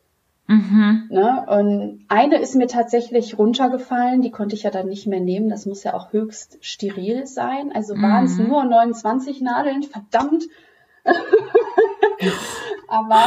Mhm. 0.46 1.08
Ne? 1.10 1.46
Und 1.48 2.04
eine 2.08 2.38
ist 2.38 2.54
mir 2.56 2.66
tatsächlich 2.66 3.38
runtergefallen, 3.38 4.22
die 4.22 4.30
konnte 4.30 4.54
ich 4.56 4.62
ja 4.62 4.70
dann 4.70 4.88
nicht 4.88 5.06
mehr 5.06 5.20
nehmen. 5.20 5.50
Das 5.50 5.66
muss 5.66 5.84
ja 5.84 5.92
auch 5.94 6.12
höchst 6.12 6.58
steril 6.62 7.26
sein. 7.26 7.72
Also 7.74 7.94
waren 7.94 8.24
es 8.24 8.38
Mhm. 8.38 8.48
nur 8.48 8.64
29 8.64 9.42
Nadeln, 9.42 9.82
verdammt. 9.82 10.44
Aber 12.88 13.26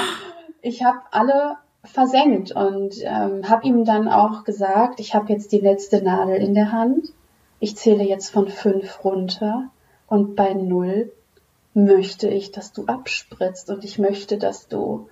ich 0.62 0.84
habe 0.84 0.99
alle 1.12 1.58
versenkt 1.86 2.52
und 2.52 2.95
ähm, 3.04 3.50
habe 3.50 3.67
ihm 3.67 3.86
dann 3.86 4.08
auch 4.08 4.43
gesagt, 4.43 5.00
ich 5.00 5.15
habe 5.15 5.32
jetzt 5.32 5.52
die 5.52 5.60
letzte 5.60 6.02
Nadel 6.02 6.38
in 6.38 6.54
der 6.54 6.71
Hand. 6.71 7.13
Ich 7.60 7.78
zähle 7.78 8.04
jetzt 8.04 8.30
von 8.30 8.48
fünf 8.50 9.04
runter 9.04 9.69
und 10.08 10.36
bei 10.36 10.54
null 10.54 11.12
möchte 11.74 12.28
ich, 12.28 12.52
dass 12.52 12.71
du 12.71 12.86
abspritzt 12.86 13.69
und 13.69 13.84
ich 13.84 14.00
möchte, 14.00 14.38
dass 14.38 14.67
du 14.67 15.10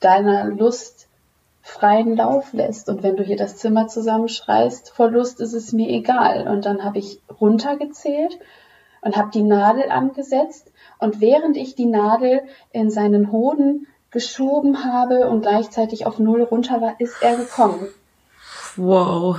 deiner 0.00 0.46
Lust 0.46 1.08
freien 1.62 2.16
Lauf 2.16 2.52
lässt. 2.52 2.88
Und 2.88 3.02
wenn 3.02 3.16
du 3.16 3.22
hier 3.22 3.36
das 3.36 3.56
Zimmer 3.56 3.86
zusammenschreist, 3.86 4.90
vor 4.90 5.10
Lust 5.10 5.40
ist 5.40 5.54
es 5.54 5.72
mir 5.72 5.88
egal. 5.88 6.48
Und 6.48 6.66
dann 6.66 6.84
habe 6.84 6.98
ich 6.98 7.20
runtergezählt 7.40 8.38
und 9.00 9.16
habe 9.16 9.30
die 9.30 9.42
Nadel 9.42 9.90
angesetzt. 9.90 10.72
Und 10.98 11.20
während 11.20 11.56
ich 11.56 11.74
die 11.74 11.86
Nadel 11.86 12.42
in 12.72 12.90
seinen 12.90 13.32
Hoden 13.32 13.86
geschoben 14.12 14.84
habe 14.84 15.28
und 15.28 15.42
gleichzeitig 15.42 16.06
auf 16.06 16.18
Null 16.18 16.42
runter 16.42 16.80
war, 16.80 17.00
ist 17.00 17.22
er 17.22 17.36
gekommen. 17.36 17.88
Wow. 18.76 19.38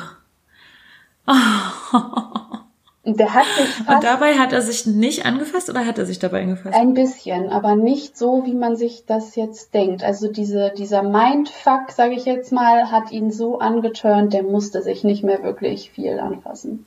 Und 3.06 3.20
der 3.20 3.34
hat 3.34 3.46
sich 3.58 3.80
Und 3.80 3.86
fast 3.86 4.04
dabei 4.04 4.36
hat 4.36 4.54
er 4.54 4.62
sich 4.62 4.86
nicht 4.86 5.26
angefasst 5.26 5.70
oder 5.70 5.86
hat 5.86 5.98
er 5.98 6.06
sich 6.06 6.20
dabei 6.20 6.42
angefasst? 6.44 6.76
ein 6.76 6.94
bisschen, 6.94 7.50
aber 7.50 7.76
nicht 7.76 8.18
so, 8.18 8.46
wie 8.46 8.54
man 8.54 8.78
sich 8.78 9.06
das 9.06 9.36
jetzt 9.36 9.74
denkt. 9.74 10.04
Also 10.04 10.32
diese, 10.32 10.72
dieser 10.78 11.04
Mindfuck, 11.04 11.92
sage 11.92 12.14
ich 12.14 12.24
jetzt 12.24 12.54
mal, 12.54 12.92
hat 12.92 13.12
ihn 13.12 13.30
so 13.30 13.60
angeturnt, 13.60 14.32
der 14.34 14.44
musste 14.44 14.82
sich 14.82 15.04
nicht 15.04 15.24
mehr 15.24 15.44
wirklich 15.44 15.92
viel 15.92 16.18
anfassen. 16.20 16.86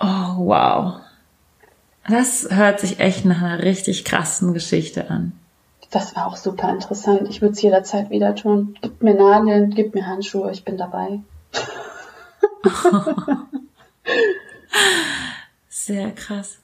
Oh, 0.00 0.46
wow. 0.46 0.94
Das 2.08 2.48
hört 2.50 2.80
sich 2.80 3.00
echt 3.00 3.24
nach 3.26 3.42
einer 3.42 3.62
richtig 3.62 4.04
krassen 4.04 4.54
Geschichte 4.54 5.10
an. 5.10 5.32
Das 5.94 6.14
war 6.16 6.26
auch 6.26 6.36
super 6.36 6.70
interessant. 6.70 7.28
Ich 7.30 7.40
würde 7.40 7.52
es 7.52 7.62
jederzeit 7.62 8.10
wieder 8.10 8.34
tun. 8.34 8.76
Gib 8.82 9.04
mir 9.04 9.14
Nadeln, 9.14 9.70
gib 9.70 9.94
mir 9.94 10.08
Handschuhe, 10.08 10.50
ich 10.50 10.64
bin 10.64 10.76
dabei. 10.76 11.20
Sehr 15.68 16.10
krass. 16.10 16.58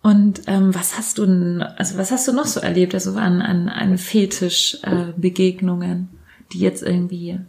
Und 0.00 0.42
ähm, 0.46 0.72
was 0.76 0.96
hast 0.96 1.18
du 1.18 1.26
denn, 1.26 1.60
also 1.60 1.98
was 1.98 2.12
hast 2.12 2.28
du 2.28 2.32
noch 2.32 2.46
so 2.46 2.60
erlebt, 2.60 2.94
also 2.94 3.16
an, 3.16 3.42
an, 3.42 3.68
an 3.68 3.98
Fetisch-Begegnungen, 3.98 6.08
äh, 6.12 6.16
die 6.52 6.60
jetzt 6.60 6.84
irgendwie 6.84 7.40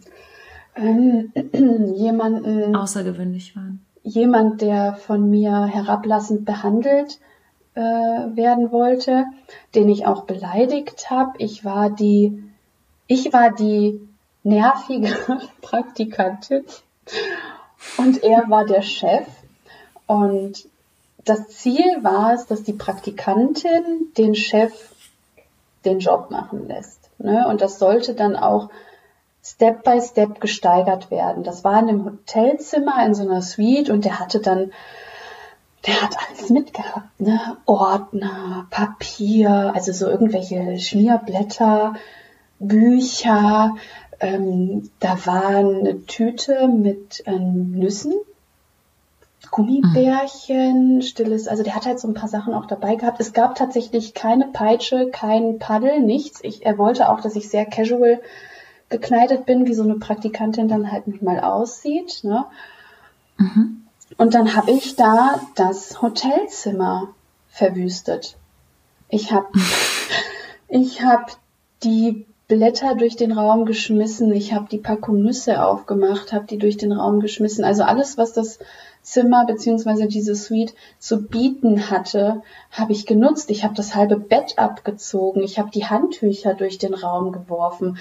Ähm, 0.74 1.32
jemanden, 1.94 2.74
außergewöhnlich 2.74 3.54
waren? 3.54 3.86
jemand, 4.02 4.62
der 4.62 4.96
von 4.96 5.30
mir 5.30 5.66
herablassend 5.66 6.44
behandelt 6.44 7.20
äh, 7.74 7.80
werden 7.80 8.72
wollte, 8.72 9.24
den 9.74 9.88
ich 9.88 10.06
auch 10.06 10.24
beleidigt 10.24 11.10
habe. 11.10 11.32
Ich 11.38 11.64
war 11.64 11.90
die, 11.90 12.42
ich 13.06 13.32
war 13.32 13.52
die 13.52 14.00
nervige 14.42 15.14
Praktikantin 15.62 16.64
und 17.96 18.22
er 18.22 18.48
war 18.48 18.64
der 18.64 18.82
Chef. 18.82 19.26
Und 20.06 20.68
das 21.24 21.48
Ziel 21.48 22.02
war 22.02 22.34
es, 22.34 22.46
dass 22.46 22.62
die 22.62 22.74
Praktikantin 22.74 24.12
den 24.16 24.34
Chef 24.34 24.72
den 25.84 25.98
Job 25.98 26.30
machen 26.30 26.68
lässt. 26.68 27.10
Ne? 27.18 27.46
Und 27.48 27.60
das 27.60 27.78
sollte 27.78 28.14
dann 28.14 28.36
auch 28.36 28.70
Step 29.42 29.84
by 29.84 30.00
Step 30.00 30.40
gesteigert 30.40 31.10
werden. 31.10 31.44
Das 31.44 31.64
war 31.64 31.78
in 31.78 31.88
einem 31.88 32.04
Hotelzimmer 32.04 33.04
in 33.04 33.14
so 33.14 33.22
einer 33.22 33.42
Suite 33.42 33.90
und 33.90 34.04
der 34.04 34.18
hatte 34.18 34.40
dann, 34.40 34.72
der 35.86 36.02
hat 36.02 36.16
alles 36.26 36.50
mitgehabt, 36.50 37.20
ne? 37.20 37.56
Ordner, 37.66 38.66
Papier, 38.70 39.72
also 39.74 39.92
so 39.92 40.08
irgendwelche 40.08 40.78
Schmierblätter, 40.78 41.94
Bücher. 42.58 43.76
Ähm, 44.20 44.90
da 45.00 45.26
war 45.26 45.56
eine 45.56 46.06
Tüte 46.06 46.68
mit 46.68 47.22
ähm, 47.26 47.72
Nüssen, 47.72 48.14
Gummibärchen, 49.50 51.02
stilles, 51.02 51.48
also 51.48 51.62
der 51.62 51.74
hat 51.74 51.86
halt 51.86 52.00
so 52.00 52.08
ein 52.08 52.14
paar 52.14 52.28
Sachen 52.28 52.54
auch 52.54 52.66
dabei 52.66 52.96
gehabt. 52.96 53.20
Es 53.20 53.32
gab 53.32 53.54
tatsächlich 53.54 54.14
keine 54.14 54.46
Peitsche, 54.48 55.10
kein 55.10 55.58
Paddel, 55.58 56.00
nichts. 56.00 56.40
Ich, 56.42 56.64
er 56.64 56.78
wollte 56.78 57.10
auch, 57.10 57.20
dass 57.20 57.36
ich 57.36 57.48
sehr 57.48 57.66
casual 57.66 58.20
gekleidet 58.88 59.46
bin, 59.46 59.66
wie 59.66 59.74
so 59.74 59.82
eine 59.82 59.96
Praktikantin 59.96 60.68
dann 60.68 60.90
halt 60.90 61.22
mal 61.22 61.40
aussieht. 61.40 62.20
Ne? 62.22 62.46
Mhm. 63.36 63.83
Und 64.16 64.34
dann 64.34 64.54
habe 64.54 64.70
ich 64.70 64.96
da 64.96 65.40
das 65.54 66.02
Hotelzimmer 66.02 67.08
verwüstet. 67.48 68.36
Ich 69.08 69.32
habe 69.32 69.48
ich 70.68 71.02
hab 71.02 71.36
die 71.82 72.26
Blätter 72.46 72.94
durch 72.94 73.16
den 73.16 73.32
Raum 73.32 73.64
geschmissen, 73.64 74.30
ich 74.32 74.52
habe 74.52 74.68
die 74.70 74.78
Packung 74.78 75.22
Nüsse 75.22 75.64
aufgemacht, 75.64 76.32
habe 76.32 76.46
die 76.46 76.58
durch 76.58 76.76
den 76.76 76.92
Raum 76.92 77.20
geschmissen. 77.20 77.64
Also 77.64 77.84
alles, 77.84 78.18
was 78.18 78.32
das 78.34 78.58
Zimmer 79.02 79.46
beziehungsweise 79.46 80.08
diese 80.08 80.34
Suite 80.34 80.74
zu 80.98 81.26
bieten 81.26 81.90
hatte, 81.90 82.42
habe 82.70 82.92
ich 82.92 83.06
genutzt. 83.06 83.50
Ich 83.50 83.64
habe 83.64 83.74
das 83.74 83.94
halbe 83.94 84.18
Bett 84.18 84.58
abgezogen, 84.58 85.42
ich 85.42 85.58
habe 85.58 85.70
die 85.70 85.86
Handtücher 85.86 86.54
durch 86.54 86.78
den 86.78 86.94
Raum 86.94 87.32
geworfen. 87.32 87.98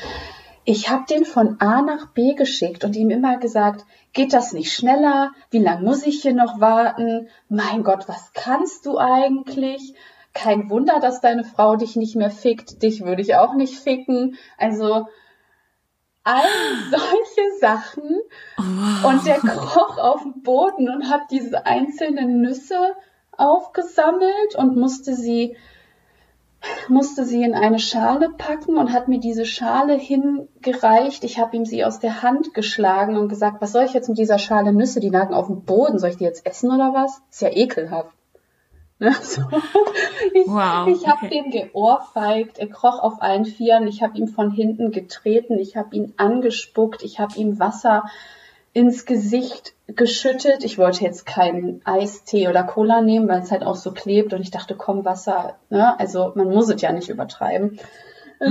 Ich 0.65 0.89
habe 0.89 1.03
den 1.09 1.25
von 1.25 1.59
A 1.59 1.81
nach 1.81 2.07
B 2.07 2.35
geschickt 2.35 2.85
und 2.85 2.95
ihm 2.95 3.09
immer 3.09 3.37
gesagt, 3.37 3.85
geht 4.13 4.33
das 4.33 4.53
nicht 4.53 4.71
schneller? 4.71 5.31
Wie 5.49 5.59
lange 5.59 5.83
muss 5.83 6.05
ich 6.05 6.21
hier 6.21 6.33
noch 6.33 6.59
warten? 6.61 7.27
Mein 7.49 7.83
Gott, 7.83 8.07
was 8.07 8.31
kannst 8.33 8.85
du 8.85 8.97
eigentlich? 8.97 9.93
Kein 10.33 10.69
Wunder, 10.69 10.99
dass 10.99 11.21
deine 11.21 11.43
Frau 11.43 11.75
dich 11.75 11.95
nicht 11.95 12.15
mehr 12.15 12.31
fickt. 12.31 12.81
Dich 12.81 13.03
würde 13.03 13.21
ich 13.21 13.35
auch 13.35 13.53
nicht 13.53 13.77
ficken. 13.77 14.37
Also 14.57 15.07
all 16.23 16.47
solche 16.91 17.57
Sachen. 17.59 18.19
Und 18.57 19.25
der 19.25 19.39
kroch 19.39 19.97
auf 19.97 20.23
den 20.23 20.43
Boden 20.43 20.89
und 20.89 21.09
hat 21.09 21.23
diese 21.29 21.65
einzelnen 21.65 22.41
Nüsse 22.41 22.93
aufgesammelt 23.37 24.55
und 24.55 24.77
musste 24.77 25.13
sie 25.15 25.57
musste 26.87 27.25
sie 27.25 27.43
in 27.43 27.53
eine 27.53 27.79
Schale 27.79 28.29
packen 28.29 28.77
und 28.77 28.91
hat 28.91 29.07
mir 29.07 29.19
diese 29.19 29.45
Schale 29.45 29.95
hingereicht. 29.95 31.23
Ich 31.23 31.39
habe 31.39 31.55
ihm 31.55 31.65
sie 31.65 31.85
aus 31.85 31.99
der 31.99 32.21
Hand 32.21 32.53
geschlagen 32.53 33.17
und 33.17 33.29
gesagt, 33.29 33.61
was 33.61 33.71
soll 33.71 33.83
ich 33.83 33.93
jetzt 33.93 34.09
mit 34.09 34.17
dieser 34.17 34.39
Schale 34.39 34.73
Nüsse? 34.73 34.99
Die 34.99 35.09
lagen 35.09 35.33
auf 35.33 35.47
dem 35.47 35.63
Boden. 35.63 35.99
Soll 35.99 36.11
ich 36.11 36.17
die 36.17 36.23
jetzt 36.23 36.45
essen 36.45 36.71
oder 36.71 36.93
was? 36.93 37.21
Ist 37.29 37.41
ja 37.41 37.49
ekelhaft. 37.49 38.11
Ne? 38.99 39.11
So. 39.21 39.41
Ich, 40.33 40.47
Wow, 40.47 40.87
ich 40.87 41.07
habe 41.07 41.25
okay. 41.25 41.29
den 41.29 41.51
geohrfeigt. 41.51 42.59
Er 42.59 42.67
kroch 42.67 42.99
auf 42.99 43.21
allen 43.21 43.43
Vieren. 43.43 43.87
Ich 43.87 44.01
habe 44.01 44.17
ihn 44.17 44.27
von 44.27 44.51
hinten 44.51 44.91
getreten. 44.91 45.57
Ich 45.57 45.75
habe 45.75 45.95
ihn 45.95 46.13
angespuckt. 46.17 47.03
Ich 47.03 47.19
habe 47.19 47.35
ihm 47.35 47.59
Wasser 47.59 48.03
ins 48.73 49.05
Gesicht 49.05 49.73
geschüttet. 49.87 50.63
Ich 50.63 50.77
wollte 50.77 51.03
jetzt 51.03 51.25
keinen 51.25 51.81
Eistee 51.85 52.47
oder 52.47 52.63
Cola 52.63 53.01
nehmen, 53.01 53.27
weil 53.27 53.41
es 53.41 53.51
halt 53.51 53.63
auch 53.63 53.75
so 53.75 53.91
klebt 53.91 54.33
und 54.33 54.41
ich 54.41 54.51
dachte, 54.51 54.75
komm, 54.75 55.05
Wasser, 55.05 55.55
ne? 55.69 55.99
Also 55.99 56.31
man 56.35 56.49
muss 56.49 56.69
es 56.69 56.81
ja 56.81 56.91
nicht 56.91 57.09
übertreiben. 57.09 57.79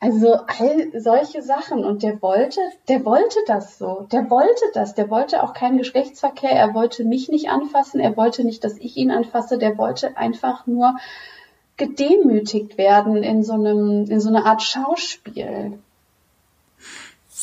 also 0.00 0.34
all 0.34 1.00
solche 1.00 1.42
Sachen 1.42 1.84
und 1.84 2.02
der 2.02 2.20
wollte, 2.20 2.60
der 2.88 3.04
wollte 3.04 3.38
das 3.46 3.78
so. 3.78 4.08
Der 4.10 4.28
wollte 4.28 4.64
das. 4.74 4.94
Der 4.94 5.08
wollte 5.08 5.44
auch 5.44 5.54
keinen 5.54 5.78
Geschlechtsverkehr. 5.78 6.50
Er 6.50 6.74
wollte 6.74 7.04
mich 7.04 7.28
nicht 7.28 7.48
anfassen. 7.48 8.00
Er 8.00 8.16
wollte 8.16 8.42
nicht, 8.42 8.64
dass 8.64 8.76
ich 8.78 8.96
ihn 8.96 9.12
anfasse. 9.12 9.56
Der 9.56 9.78
wollte 9.78 10.16
einfach 10.16 10.66
nur 10.66 10.96
gedemütigt 11.76 12.76
werden 12.76 13.22
in 13.22 13.44
so 13.44 13.52
einem, 13.52 14.06
in 14.10 14.20
so 14.20 14.28
einer 14.30 14.46
Art 14.46 14.62
Schauspiel. 14.62 15.78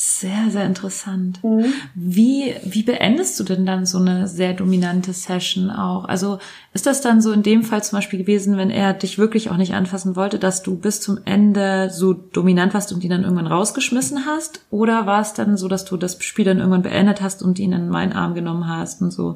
Sehr, 0.04 0.50
sehr 0.50 0.66
interessant. 0.66 1.44
Mhm. 1.44 1.74
Wie, 1.94 2.56
wie 2.64 2.82
beendest 2.82 3.40
du 3.40 3.44
denn 3.44 3.68
dann 3.68 3.86
so 3.86 4.00
eine 4.00 4.28
sehr 4.28 4.54
dominante 4.54 5.14
Session 5.14 5.70
auch? 5.70 6.06
Also 6.06 6.40
ist 6.74 6.88
das 6.88 7.02
dann 7.02 7.22
so 7.22 7.32
in 7.32 7.44
dem 7.44 7.62
Fall 7.62 7.84
zum 7.84 7.98
Beispiel 7.98 8.18
gewesen, 8.18 8.58
wenn 8.58 8.72
er 8.72 8.94
dich 8.94 9.20
wirklich 9.20 9.52
auch 9.52 9.58
nicht 9.58 9.76
anfassen 9.76 10.16
wollte, 10.16 10.40
dass 10.40 10.64
du 10.64 10.76
bis 10.76 11.02
zum 11.02 11.20
Ende 11.26 11.92
so 11.92 12.14
dominant 12.14 12.74
warst 12.74 12.92
und 12.92 13.04
ihn 13.04 13.12
dann 13.12 13.22
irgendwann 13.22 13.46
rausgeschmissen 13.46 14.26
hast? 14.26 14.66
Oder 14.72 15.06
war 15.06 15.22
es 15.22 15.36
dann 15.36 15.56
so, 15.56 15.68
dass 15.68 15.86
du 15.86 15.98
das 15.98 16.18
Spiel 16.24 16.46
dann 16.46 16.58
irgendwann 16.58 16.82
beendet 16.82 17.22
hast 17.22 17.44
und 17.44 17.60
ihn 17.60 17.72
in 17.72 17.88
meinen 17.88 18.14
Arm 18.14 18.34
genommen 18.34 18.68
hast 18.68 19.04
und 19.04 19.12
so? 19.12 19.36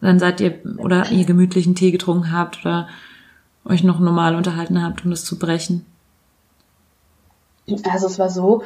Dann 0.00 0.20
seid 0.20 0.40
ihr 0.40 0.60
oder 0.76 1.10
ihr 1.10 1.24
gemütlichen 1.24 1.74
Tee 1.74 1.90
getrunken 1.90 2.30
habt 2.30 2.64
oder 2.64 2.86
euch 3.64 3.82
noch 3.82 3.98
normal 3.98 4.36
unterhalten 4.36 4.80
habt, 4.80 5.04
um 5.04 5.10
das 5.10 5.24
zu 5.24 5.36
brechen? 5.36 5.84
Also 7.90 8.06
es 8.06 8.20
war 8.20 8.30
so, 8.30 8.62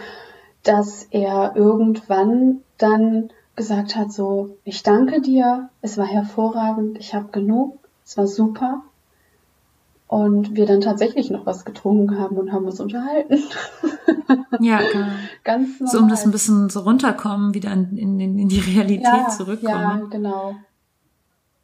dass 0.63 1.05
er 1.11 1.57
irgendwann 1.57 2.63
dann 2.79 3.31
gesagt 3.57 3.97
hat, 3.97 4.13
so, 4.13 4.57
ich 4.65 4.83
danke 4.83 5.21
dir, 5.21 5.69
es 5.83 5.99
war 5.99 6.07
hervorragend, 6.07 6.99
ich 6.99 7.15
habe 7.15 7.29
genug, 7.31 7.79
es 8.05 8.17
war 8.17 8.27
super. 8.27 8.83
Und 10.07 10.57
wir 10.57 10.67
dann 10.67 10.81
tatsächlich 10.81 11.31
noch 11.31 11.47
was 11.47 11.65
getrunken 11.65 12.19
haben 12.19 12.37
und 12.37 12.53
haben 12.53 12.65
uns 12.65 12.81
unterhalten. 12.81 13.39
Ja, 14.61 14.79
genau. 14.79 15.07
Ganz 15.45 15.81
normal. 15.81 15.93
So 15.93 15.99
um 15.99 16.09
das 16.09 16.25
ein 16.25 16.31
bisschen 16.31 16.71
so 16.71 16.81
runterkommen, 16.81 17.55
wieder 17.55 17.73
in, 17.73 17.97
in, 17.97 18.21
in 18.21 18.49
die 18.49 18.61
Realität 18.61 19.05
ja, 19.05 19.29
zurückkommen. 19.29 19.71
Ja, 19.73 20.07
genau. 20.11 20.55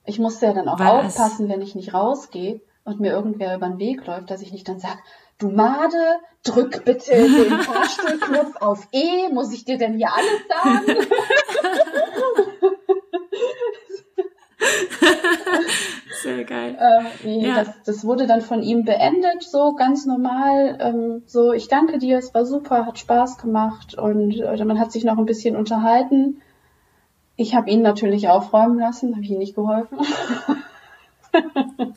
Ich 0.04 0.18
musste 0.18 0.46
ja 0.46 0.52
dann 0.52 0.68
auch 0.68 0.78
Weil 0.78 1.04
aufpassen, 1.06 1.48
wenn 1.48 1.62
ich 1.62 1.74
nicht 1.74 1.94
rausgehe 1.94 2.60
und 2.84 3.00
mir 3.00 3.12
irgendwer 3.12 3.56
über 3.56 3.68
den 3.68 3.78
Weg 3.78 4.06
läuft, 4.06 4.30
dass 4.30 4.42
ich 4.42 4.52
nicht 4.52 4.68
dann 4.68 4.78
sage, 4.78 4.98
du 5.38 5.50
Made, 5.50 6.18
drück 6.44 6.84
bitte 6.84 7.12
den 7.12 7.58
Fahrstuhlknopf 7.60 8.56
auf 8.60 8.88
E, 8.92 9.28
muss 9.32 9.52
ich 9.52 9.64
dir 9.64 9.78
denn 9.78 9.94
hier 9.94 10.10
alles 10.12 10.42
sagen? 10.48 11.06
Sehr 16.22 16.44
geil. 16.44 16.76
Nee, 17.22 17.46
Ja. 17.46 17.56
das, 17.56 17.68
das 17.84 18.04
wurde 18.04 18.26
dann 18.26 18.40
von 18.40 18.62
ihm 18.62 18.84
beendet, 18.84 19.42
so 19.42 19.74
ganz 19.74 20.06
normal. 20.06 20.78
Ähm, 20.80 21.22
so, 21.26 21.52
ich 21.52 21.68
danke 21.68 21.98
dir, 21.98 22.18
es 22.18 22.32
war 22.34 22.44
super, 22.46 22.86
hat 22.86 22.98
Spaß 22.98 23.38
gemacht 23.38 23.96
und 23.96 24.40
äh, 24.40 24.64
man 24.64 24.80
hat 24.80 24.92
sich 24.92 25.04
noch 25.04 25.18
ein 25.18 25.26
bisschen 25.26 25.56
unterhalten. 25.56 26.40
Ich 27.36 27.54
habe 27.54 27.68
ihn 27.70 27.82
natürlich 27.82 28.28
aufräumen 28.28 28.78
lassen, 28.78 29.12
habe 29.14 29.22
ich 29.24 29.30
ihm 29.30 29.38
nicht 29.38 29.54
geholfen. 29.54 29.98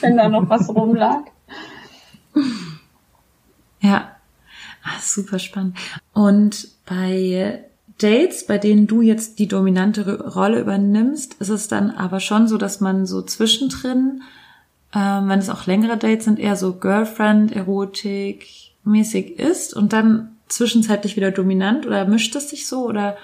Wenn 0.00 0.16
da 0.16 0.28
noch 0.28 0.48
was 0.50 0.68
rumlag. 0.74 1.22
Ja. 3.80 4.16
Ah, 4.82 5.00
super 5.00 5.38
spannend. 5.38 5.76
Und 6.12 6.68
bei 6.86 7.64
Dates, 7.98 8.46
bei 8.46 8.58
denen 8.58 8.86
du 8.86 9.02
jetzt 9.02 9.38
die 9.38 9.48
dominante 9.48 10.04
Ro- 10.06 10.28
Rolle 10.28 10.60
übernimmst, 10.60 11.34
ist 11.40 11.48
es 11.50 11.68
dann 11.68 11.90
aber 11.90 12.20
schon 12.20 12.48
so, 12.48 12.56
dass 12.58 12.80
man 12.80 13.06
so 13.06 13.22
zwischendrin, 13.22 14.22
ähm, 14.94 15.28
wenn 15.28 15.38
es 15.38 15.50
auch 15.50 15.66
längere 15.66 15.96
Dates 15.96 16.24
sind, 16.24 16.38
eher 16.38 16.56
so 16.56 16.74
Girlfriend, 16.74 17.52
Erotik 17.54 18.46
mäßig 18.84 19.38
ist 19.38 19.74
und 19.74 19.92
dann 19.92 20.36
zwischenzeitlich 20.48 21.16
wieder 21.16 21.30
dominant 21.30 21.86
oder 21.86 22.06
mischt 22.06 22.34
es 22.36 22.50
sich 22.50 22.66
so 22.66 22.84
oder 22.86 23.16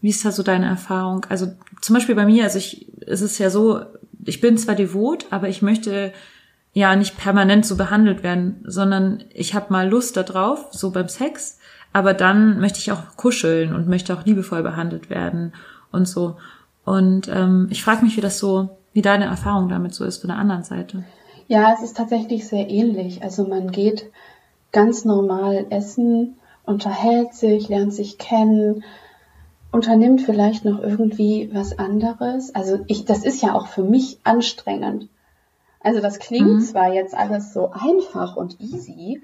wie 0.00 0.08
ist 0.08 0.24
da 0.24 0.32
so 0.32 0.42
deine 0.42 0.66
Erfahrung? 0.66 1.24
Also 1.28 1.52
zum 1.80 1.94
Beispiel 1.94 2.14
bei 2.14 2.26
mir, 2.26 2.44
also 2.44 2.58
ich, 2.58 2.86
es 3.06 3.20
ist 3.20 3.38
ja 3.38 3.48
so, 3.50 3.80
ich 4.24 4.40
bin 4.40 4.58
zwar 4.58 4.74
devot, 4.74 5.26
aber 5.30 5.48
ich 5.48 5.62
möchte 5.62 6.12
ja 6.74 6.94
nicht 6.96 7.16
permanent 7.16 7.64
so 7.64 7.76
behandelt 7.76 8.22
werden, 8.22 8.62
sondern 8.66 9.24
ich 9.32 9.54
habe 9.54 9.72
mal 9.72 9.88
Lust 9.88 10.16
darauf, 10.16 10.66
so 10.70 10.90
beim 10.90 11.08
Sex, 11.08 11.58
aber 11.92 12.12
dann 12.12 12.60
möchte 12.60 12.80
ich 12.80 12.92
auch 12.92 13.16
kuscheln 13.16 13.74
und 13.74 13.88
möchte 13.88 14.12
auch 14.12 14.26
liebevoll 14.26 14.62
behandelt 14.62 15.08
werden. 15.08 15.52
und 15.94 16.08
so. 16.08 16.36
Und 16.84 17.28
ähm, 17.28 17.68
ich 17.70 17.82
frage 17.82 18.04
mich, 18.04 18.16
wie 18.16 18.20
das 18.20 18.38
so, 18.38 18.76
wie 18.92 19.00
deine 19.00 19.24
Erfahrung 19.24 19.68
damit 19.68 19.94
so 19.94 20.04
ist 20.04 20.18
von 20.18 20.28
der 20.28 20.38
anderen 20.38 20.64
Seite. 20.64 21.04
Ja, 21.46 21.72
es 21.72 21.82
ist 21.82 21.96
tatsächlich 21.96 22.46
sehr 22.46 22.68
ähnlich. 22.68 23.22
Also 23.22 23.46
man 23.46 23.70
geht 23.70 24.10
ganz 24.72 25.04
normal 25.04 25.66
essen, 25.70 26.36
unterhält 26.64 27.34
sich, 27.34 27.68
lernt 27.68 27.94
sich 27.94 28.18
kennen, 28.18 28.82
unternimmt 29.70 30.22
vielleicht 30.22 30.64
noch 30.64 30.82
irgendwie 30.82 31.50
was 31.52 31.78
anderes. 31.78 32.54
Also 32.54 32.80
ich, 32.86 33.04
das 33.04 33.24
ist 33.24 33.42
ja 33.42 33.54
auch 33.54 33.68
für 33.68 33.84
mich 33.84 34.18
anstrengend. 34.24 35.08
Also 35.84 36.00
das 36.00 36.18
klingt 36.18 36.48
mhm. 36.48 36.60
zwar 36.60 36.92
jetzt 36.92 37.14
alles 37.14 37.52
so 37.52 37.70
einfach 37.70 38.36
und 38.36 38.60
easy, 38.60 39.22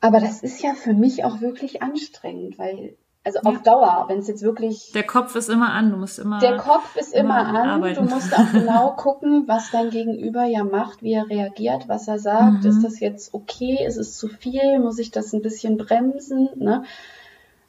aber 0.00 0.20
das 0.20 0.42
ist 0.42 0.62
ja 0.62 0.74
für 0.74 0.92
mich 0.92 1.24
auch 1.24 1.40
wirklich 1.40 1.80
anstrengend, 1.80 2.58
weil 2.58 2.96
also 3.26 3.38
ja. 3.42 3.50
auf 3.50 3.62
Dauer, 3.62 4.04
wenn 4.08 4.18
es 4.18 4.28
jetzt 4.28 4.42
wirklich. 4.42 4.92
Der 4.92 5.06
Kopf 5.06 5.34
ist 5.34 5.48
immer 5.48 5.72
an, 5.72 5.90
du 5.90 5.96
musst 5.96 6.18
immer. 6.18 6.40
Der 6.40 6.58
Kopf 6.58 6.94
ist 6.96 7.14
immer, 7.14 7.40
immer 7.40 7.60
an, 7.62 7.68
arbeiten. 7.70 8.06
du 8.06 8.14
musst 8.14 8.34
auch 8.34 8.50
genau 8.52 8.90
gucken, 8.96 9.44
was 9.46 9.70
dein 9.70 9.88
Gegenüber 9.88 10.44
ja 10.44 10.62
macht, 10.62 11.02
wie 11.02 11.14
er 11.14 11.30
reagiert, 11.30 11.88
was 11.88 12.06
er 12.06 12.18
sagt. 12.18 12.64
Mhm. 12.64 12.68
Ist 12.68 12.82
das 12.82 13.00
jetzt 13.00 13.32
okay? 13.32 13.82
Ist 13.86 13.96
es 13.96 14.18
zu 14.18 14.28
viel? 14.28 14.78
Muss 14.78 14.98
ich 14.98 15.10
das 15.10 15.32
ein 15.32 15.40
bisschen 15.40 15.78
bremsen? 15.78 16.50
Ne? 16.56 16.82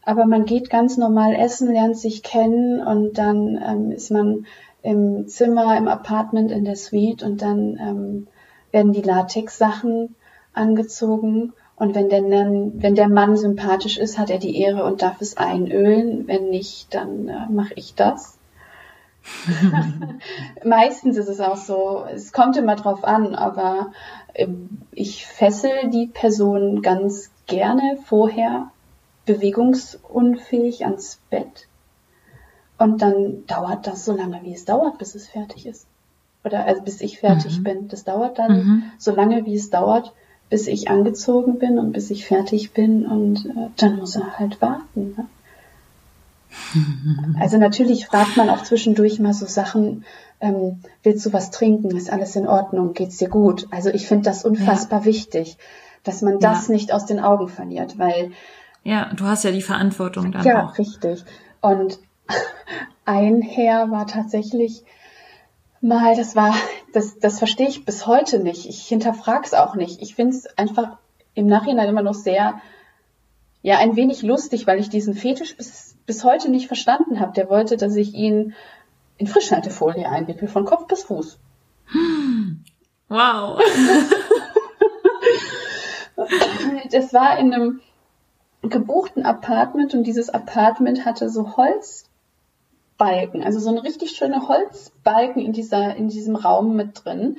Aber 0.03 0.25
man 0.25 0.43
geht 0.43 0.69
ganz 0.69 0.97
normal 0.97 1.33
essen, 1.35 1.71
lernt 1.71 1.97
sich 1.97 2.21
kennen 2.21 2.85
und 2.85 3.17
dann 3.17 3.57
ähm, 3.65 3.91
ist 3.91 4.11
man 4.11 4.45
im 4.85 5.27
Zimmer, 5.27 5.77
im 5.77 5.87
Apartment, 5.87 6.51
in 6.51 6.65
der 6.65 6.75
Suite 6.75 7.23
und 7.23 7.41
dann 7.41 7.77
ähm, 7.79 8.27
werden 8.71 8.93
die 8.93 9.01
Latex-Sachen 9.01 10.15
angezogen 10.53 11.53
und 11.75 11.93
wenn 11.93 12.09
der, 12.09 12.23
wenn 12.23 12.95
der 12.95 13.09
Mann 13.09 13.35
sympathisch 13.35 13.97
ist, 13.97 14.17
hat 14.17 14.29
er 14.29 14.39
die 14.39 14.59
Ehre 14.61 14.85
und 14.85 15.01
darf 15.01 15.19
es 15.19 15.35
einölen. 15.35 16.27
Wenn 16.27 16.49
nicht, 16.49 16.93
dann 16.93 17.27
äh, 17.27 17.47
mache 17.49 17.73
ich 17.75 17.95
das. 17.95 18.37
Meistens 20.63 21.17
ist 21.17 21.27
es 21.27 21.39
auch 21.41 21.57
so, 21.57 22.05
es 22.13 22.31
kommt 22.31 22.57
immer 22.57 22.75
drauf 22.75 23.03
an, 23.03 23.35
aber 23.35 23.91
äh, 24.33 24.47
ich 24.91 25.25
fessel 25.25 25.89
die 25.89 26.07
Person 26.07 26.81
ganz 26.81 27.31
gerne 27.47 27.97
vorher 28.05 28.71
bewegungsunfähig 29.25 30.85
ans 30.85 31.19
Bett. 31.29 31.67
Und 32.77 33.01
dann 33.01 33.45
dauert 33.47 33.87
das 33.87 34.05
so 34.05 34.15
lange, 34.15 34.41
wie 34.43 34.53
es 34.53 34.65
dauert, 34.65 34.97
bis 34.97 35.15
es 35.15 35.27
fertig 35.27 35.65
ist. 35.65 35.87
Oder 36.43 36.65
also 36.65 36.81
bis 36.81 37.01
ich 37.01 37.19
fertig 37.19 37.59
mhm. 37.59 37.63
bin. 37.63 37.87
Das 37.87 38.03
dauert 38.03 38.37
dann 38.37 38.57
mhm. 38.57 38.83
so 38.97 39.15
lange, 39.15 39.45
wie 39.45 39.55
es 39.55 39.69
dauert, 39.69 40.13
bis 40.49 40.67
ich 40.67 40.89
angezogen 40.89 41.57
bin 41.57 41.79
und 41.79 41.93
bis 41.93 42.11
ich 42.11 42.25
fertig 42.25 42.73
bin 42.73 43.05
und 43.05 43.45
äh, 43.45 43.69
dann 43.77 43.97
muss 43.97 44.15
er 44.15 44.37
halt 44.37 44.61
warten. 44.61 45.15
Ne? 45.17 45.25
Also 47.39 47.57
natürlich 47.57 48.05
fragt 48.05 48.37
man 48.37 48.49
auch 48.49 48.63
zwischendurch 48.63 49.19
mal 49.19 49.33
so 49.33 49.45
Sachen, 49.45 50.05
ähm, 50.39 50.81
willst 51.03 51.25
du 51.25 51.33
was 51.33 51.51
trinken, 51.51 51.95
ist 51.95 52.11
alles 52.11 52.35
in 52.35 52.47
Ordnung, 52.47 52.93
geht's 52.93 53.17
dir 53.17 53.29
gut? 53.29 53.67
Also 53.71 53.89
ich 53.89 54.07
finde 54.07 54.25
das 54.25 54.45
unfassbar 54.45 55.01
ja. 55.01 55.05
wichtig, 55.05 55.57
dass 56.03 56.21
man 56.21 56.39
das 56.39 56.67
ja. 56.67 56.73
nicht 56.73 56.93
aus 56.93 57.05
den 57.05 57.19
Augen 57.19 57.47
verliert, 57.47 57.97
weil 57.97 58.31
ja, 58.83 59.11
du 59.15 59.25
hast 59.25 59.43
ja 59.43 59.51
die 59.51 59.63
Verantwortung 59.63 60.31
dann 60.31 60.45
ja, 60.45 60.65
auch. 60.65 60.77
Ja, 60.77 60.77
richtig. 60.77 61.25
Und 61.61 61.99
ein 63.05 63.41
Herr 63.41 63.91
war 63.91 64.07
tatsächlich 64.07 64.83
mal, 65.81 66.15
das 66.15 66.35
war, 66.35 66.55
das, 66.93 67.19
das 67.19 67.39
verstehe 67.39 67.67
ich 67.67 67.85
bis 67.85 68.07
heute 68.07 68.39
nicht. 68.39 68.65
Ich 68.67 68.87
hinterfrage 68.87 69.45
es 69.45 69.53
auch 69.53 69.75
nicht. 69.75 70.01
Ich 70.01 70.15
finde 70.15 70.35
es 70.35 70.45
einfach 70.57 70.97
im 71.33 71.47
Nachhinein 71.47 71.89
immer 71.89 72.01
noch 72.01 72.13
sehr, 72.13 72.59
ja, 73.61 73.77
ein 73.77 73.95
wenig 73.95 74.21
lustig, 74.21 74.67
weil 74.67 74.79
ich 74.79 74.89
diesen 74.89 75.13
Fetisch 75.13 75.55
bis, 75.55 75.95
bis 76.05 76.23
heute 76.23 76.49
nicht 76.49 76.67
verstanden 76.67 77.19
habe. 77.19 77.33
Der 77.33 77.49
wollte, 77.49 77.77
dass 77.77 77.95
ich 77.95 78.13
ihn 78.13 78.53
in 79.17 79.27
Frischhaltefolie 79.27 80.09
einwickel, 80.09 80.47
von 80.47 80.65
Kopf 80.65 80.87
bis 80.87 81.03
Fuß. 81.03 81.37
Wow. 83.07 83.61
das 86.91 87.13
war 87.13 87.37
in 87.37 87.53
einem 87.53 87.81
gebuchten 88.63 89.23
Apartment 89.23 89.93
und 89.93 90.03
dieses 90.05 90.29
Apartment 90.29 91.05
hatte 91.05 91.29
so 91.29 91.55
Holz 91.55 92.09
Balken, 92.97 93.43
also 93.43 93.59
so 93.59 93.69
eine 93.69 93.83
richtig 93.83 94.11
schöne 94.11 94.47
Holzbalken 94.47 95.41
in 95.41 95.53
dieser, 95.53 95.95
in 95.95 96.07
diesem 96.07 96.35
Raum 96.35 96.75
mit 96.75 97.03
drin. 97.03 97.37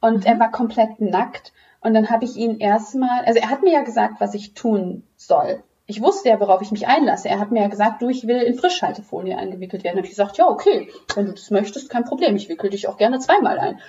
Und 0.00 0.20
mhm. 0.20 0.26
er 0.26 0.38
war 0.38 0.50
komplett 0.50 1.00
nackt. 1.00 1.52
Und 1.80 1.94
dann 1.94 2.10
habe 2.10 2.24
ich 2.24 2.36
ihn 2.36 2.58
erstmal, 2.58 3.24
also 3.24 3.38
er 3.40 3.50
hat 3.50 3.62
mir 3.62 3.72
ja 3.72 3.82
gesagt, 3.82 4.14
was 4.20 4.34
ich 4.34 4.54
tun 4.54 5.04
soll. 5.16 5.62
Ich 5.86 6.02
wusste 6.02 6.28
ja, 6.28 6.40
worauf 6.40 6.60
ich 6.60 6.70
mich 6.70 6.86
einlasse. 6.86 7.28
Er 7.28 7.38
hat 7.38 7.50
mir 7.50 7.62
ja 7.62 7.68
gesagt, 7.68 8.02
du, 8.02 8.08
ich 8.08 8.26
will 8.26 8.38
in 8.38 8.58
Frischhaltefolie 8.58 9.38
eingewickelt 9.38 9.84
werden. 9.84 9.94
Da 9.94 9.98
habe 10.00 10.06
ich 10.06 10.16
gesagt, 10.16 10.36
ja, 10.36 10.46
okay, 10.46 10.90
wenn 11.14 11.26
du 11.26 11.32
das 11.32 11.50
möchtest, 11.50 11.88
kein 11.88 12.04
Problem. 12.04 12.36
Ich 12.36 12.48
wickel 12.48 12.68
dich 12.68 12.88
auch 12.88 12.98
gerne 12.98 13.20
zweimal 13.20 13.58
ein. 13.58 13.80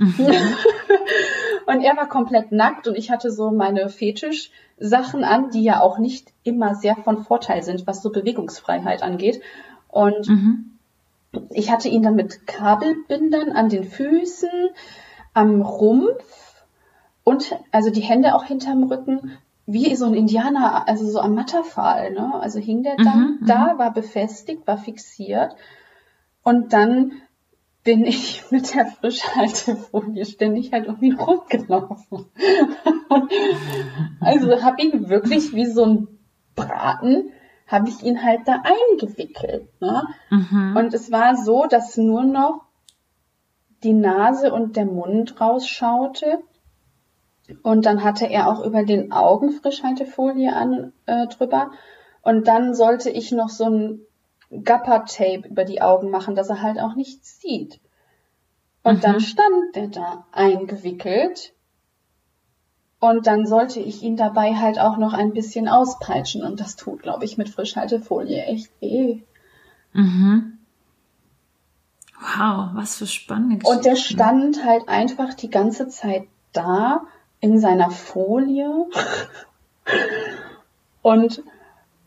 Und 1.66 1.82
er 1.82 1.96
war 1.96 2.08
komplett 2.08 2.50
nackt 2.50 2.88
und 2.88 2.96
ich 2.96 3.10
hatte 3.10 3.30
so 3.30 3.52
meine 3.52 3.88
Fetisch-Sachen 3.88 5.22
an, 5.22 5.50
die 5.50 5.62
ja 5.62 5.80
auch 5.80 5.98
nicht 5.98 6.32
immer 6.42 6.74
sehr 6.74 6.96
von 6.96 7.22
Vorteil 7.22 7.62
sind, 7.62 7.86
was 7.86 8.02
so 8.02 8.10
Bewegungsfreiheit 8.10 9.04
angeht. 9.04 9.40
Und 9.86 10.28
mhm. 10.28 10.78
ich 11.50 11.70
hatte 11.70 11.88
ihn 11.88 12.02
dann 12.02 12.16
mit 12.16 12.46
Kabelbindern 12.46 13.52
an 13.52 13.68
den 13.68 13.84
Füßen, 13.84 14.50
am 15.32 15.62
Rumpf 15.62 16.64
und 17.22 17.54
also 17.70 17.90
die 17.90 18.00
Hände 18.00 18.34
auch 18.34 18.44
hinterm 18.44 18.82
Rücken, 18.84 19.38
wie 19.66 19.94
so 19.94 20.06
ein 20.06 20.14
Indianer, 20.14 20.88
also 20.88 21.08
so 21.08 21.20
am 21.20 21.34
Matterfall. 21.34 22.12
Ne? 22.12 22.34
Also 22.40 22.58
hing 22.58 22.82
der 22.82 22.96
dann 22.96 23.38
mhm, 23.40 23.46
da, 23.46 23.74
mhm. 23.74 23.78
war 23.78 23.92
befestigt, 23.92 24.66
war 24.66 24.78
fixiert. 24.78 25.54
Und 26.42 26.72
dann 26.72 27.12
bin 27.82 28.04
ich 28.04 28.50
mit 28.50 28.74
der 28.74 28.86
Frischhaltefolie 28.86 30.24
ständig 30.26 30.72
halt 30.72 30.86
irgendwie 30.86 31.12
rumgelaufen. 31.12 32.26
also 34.20 34.62
habe 34.62 34.82
ihn 34.82 35.08
wirklich 35.08 35.54
wie 35.54 35.66
so 35.66 35.84
ein 35.84 36.08
Braten, 36.54 37.32
habe 37.66 37.88
ich 37.88 38.02
ihn 38.02 38.22
halt 38.22 38.40
da 38.46 38.62
eingewickelt. 38.62 39.68
Ne? 39.80 40.02
Mhm. 40.30 40.76
Und 40.76 40.94
es 40.94 41.10
war 41.10 41.36
so, 41.36 41.66
dass 41.66 41.96
nur 41.96 42.24
noch 42.24 42.62
die 43.82 43.94
Nase 43.94 44.52
und 44.52 44.76
der 44.76 44.86
Mund 44.86 45.40
rausschaute. 45.40 46.40
Und 47.62 47.86
dann 47.86 48.04
hatte 48.04 48.26
er 48.26 48.48
auch 48.48 48.64
über 48.64 48.84
den 48.84 49.10
Augen 49.10 49.52
Frischhaltefolie 49.52 50.54
an, 50.54 50.92
äh, 51.06 51.26
drüber. 51.28 51.70
Und 52.22 52.46
dann 52.46 52.74
sollte 52.74 53.08
ich 53.10 53.32
noch 53.32 53.48
so 53.48 53.64
ein 53.64 54.00
Gapper-Tape 54.50 55.48
über 55.48 55.64
die 55.64 55.80
Augen 55.80 56.10
machen, 56.10 56.34
dass 56.34 56.50
er 56.50 56.62
halt 56.62 56.78
auch 56.78 56.94
nichts 56.94 57.40
sieht. 57.40 57.80
Und 58.82 58.96
mhm. 58.96 59.00
dann 59.00 59.20
stand 59.20 59.76
der 59.76 59.88
da 59.88 60.26
eingewickelt. 60.32 61.52
Und 62.98 63.26
dann 63.26 63.46
sollte 63.46 63.80
ich 63.80 64.02
ihn 64.02 64.16
dabei 64.16 64.54
halt 64.56 64.78
auch 64.78 64.98
noch 64.98 65.14
ein 65.14 65.32
bisschen 65.32 65.68
auspeitschen. 65.68 66.44
Und 66.44 66.60
das 66.60 66.76
tut, 66.76 67.02
glaube 67.02 67.24
ich, 67.24 67.38
mit 67.38 67.48
Frischhaltefolie 67.48 68.44
echt 68.44 68.70
weh. 68.80 69.22
Mhm. 69.92 70.58
Wow, 72.20 72.70
was 72.74 72.96
für 72.96 73.06
spannende 73.06 73.56
Geschichte. 73.56 73.76
Und 73.76 73.84
der 73.86 73.96
stand 73.96 74.64
halt 74.64 74.88
einfach 74.88 75.32
die 75.32 75.48
ganze 75.48 75.88
Zeit 75.88 76.24
da 76.52 77.06
in 77.40 77.58
seiner 77.58 77.90
Folie. 77.90 78.86
und 81.02 81.42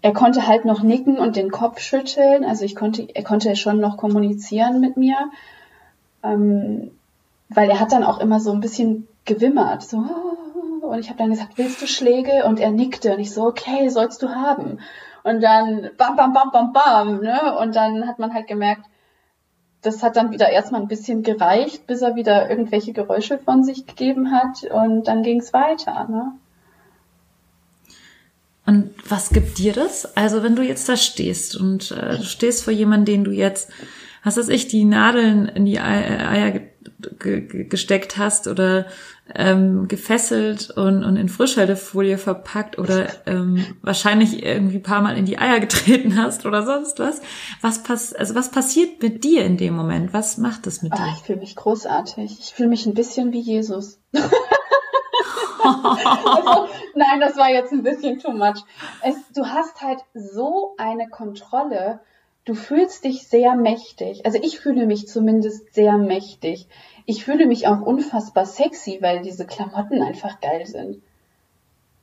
er 0.04 0.12
konnte 0.12 0.46
halt 0.48 0.66
noch 0.66 0.84
nicken 0.84 1.18
und 1.18 1.38
den 1.38 1.50
Kopf 1.50 1.80
schütteln. 1.80 2.44
Also 2.44 2.66
ich 2.66 2.76
konnte, 2.76 3.08
er 3.16 3.24
konnte 3.24 3.56
schon 3.56 3.80
noch 3.80 3.96
kommunizieren 3.96 4.82
mit 4.82 4.98
mir. 4.98 5.16
Ähm, 6.22 6.92
weil 7.48 7.70
er 7.70 7.80
hat 7.80 7.94
dann 7.94 8.04
auch 8.04 8.20
immer 8.20 8.42
so 8.42 8.52
ein 8.52 8.60
bisschen 8.60 9.08
gewimmert. 9.24 9.82
So, 9.82 10.04
und 10.82 11.00
ich 11.00 11.08
habe 11.08 11.20
dann 11.20 11.30
gesagt, 11.30 11.58
willst 11.58 11.82
du 11.82 11.88
Schläge? 11.88 12.44
Und 12.44 12.60
er 12.60 12.72
nickte. 12.72 13.14
Und 13.14 13.20
ich 13.20 13.34
so, 13.34 13.46
okay, 13.46 13.88
sollst 13.88 14.22
du 14.22 14.30
haben. 14.30 14.80
Und 15.24 15.42
dann 15.42 15.90
bam, 15.98 16.18
bam, 16.18 16.34
bam, 16.34 16.52
bam, 16.52 16.74
bam. 16.74 17.22
Ne? 17.22 17.58
Und 17.58 17.78
dann 17.78 18.06
hat 18.06 18.20
man 18.20 18.34
halt 18.34 18.48
gemerkt, 18.48 18.84
das 19.84 20.04
hat 20.04 20.18
dann 20.18 20.32
wieder 20.32 20.50
erstmal 20.50 20.82
ein 20.82 20.90
bisschen 20.90 21.24
gereicht, 21.24 21.88
bis 21.88 22.02
er 22.02 22.16
wieder 22.16 22.50
irgendwelche 22.50 22.92
Geräusche 22.92 23.38
von 23.38 23.64
sich 23.64 23.88
gegeben 23.88 24.32
hat. 24.32 24.66
Und 24.70 25.08
dann 25.08 25.24
ging 25.24 25.40
es 25.40 25.54
weiter. 25.54 26.10
Ne? 26.10 26.34
Und 28.66 28.92
was 29.08 29.30
gibt 29.30 29.58
dir 29.58 29.74
das? 29.74 30.16
Also 30.16 30.42
wenn 30.42 30.56
du 30.56 30.64
jetzt 30.64 30.88
da 30.88 30.96
stehst 30.96 31.56
und 31.56 31.92
äh, 31.92 32.18
du 32.18 32.24
stehst 32.24 32.64
vor 32.64 32.74
jemandem, 32.74 33.06
den 33.06 33.24
du 33.26 33.32
jetzt, 33.32 33.70
was 34.24 34.38
weiß 34.38 34.48
ich, 34.50 34.68
die 34.68 34.86
Nadeln 34.86 35.48
in 35.48 35.66
die 35.66 35.80
Eier 35.80 36.52
ge 36.52 36.62
ge 37.20 37.66
gesteckt 37.66 38.18
hast 38.18 38.48
oder 38.48 38.86
ähm, 39.36 39.88
gefesselt 39.88 40.70
und, 40.72 41.04
und 41.04 41.16
in 41.16 41.30
Frischhaltefolie 41.30 42.18
verpackt 42.18 42.78
oder 42.78 43.08
ähm, 43.26 43.66
wahrscheinlich 43.82 44.44
irgendwie 44.44 44.78
ein 44.78 44.84
paar 44.84 45.02
Mal 45.02 45.18
in 45.18 45.26
die 45.26 45.38
Eier 45.38 45.60
getreten 45.60 46.18
hast 46.18 46.46
oder 46.46 46.64
sonst 46.64 47.00
was. 47.00 47.22
Was 47.62 47.84
pass 47.84 48.14
also 48.14 48.36
was 48.36 48.52
passiert 48.52 49.02
mit 49.02 49.24
dir 49.24 49.46
in 49.46 49.58
dem 49.58 49.76
Moment? 49.76 50.14
Was 50.14 50.38
macht 50.38 50.68
das 50.68 50.82
mit 50.82 50.94
Ach, 50.94 50.98
dir? 50.98 51.14
Ich 51.18 51.26
fühle 51.26 51.40
mich 51.40 51.56
großartig. 51.56 52.38
Ich 52.40 52.54
fühle 52.54 52.70
mich 52.70 52.86
ein 52.86 52.94
bisschen 52.94 53.34
wie 53.34 53.42
Jesus. 53.42 54.00
also, 55.64 56.68
nein, 56.96 57.20
das 57.20 57.38
war 57.38 57.50
jetzt 57.50 57.72
ein 57.72 57.84
bisschen 57.84 58.20
too 58.20 58.32
much. 58.32 58.64
Es, 59.02 59.16
du 59.34 59.46
hast 59.46 59.82
halt 59.82 60.00
so 60.14 60.76
eine 60.78 61.08
Kontrolle 61.10 62.00
du 62.46 62.56
fühlst 62.56 63.04
dich 63.04 63.28
sehr 63.28 63.56
mächtig. 63.56 64.26
Also 64.26 64.40
ich 64.42 64.60
fühle 64.60 64.86
mich 64.86 65.08
zumindest 65.08 65.74
sehr 65.74 65.98
mächtig. 65.98 66.68
Ich 67.06 67.24
fühle 67.24 67.46
mich 67.46 67.68
auch 67.68 67.82
unfassbar 67.82 68.46
sexy, 68.46 69.00
weil 69.02 69.22
diese 69.22 69.46
Klamotten 69.46 70.02
einfach 70.02 70.42
geil 70.42 70.66
sind. 70.66 71.02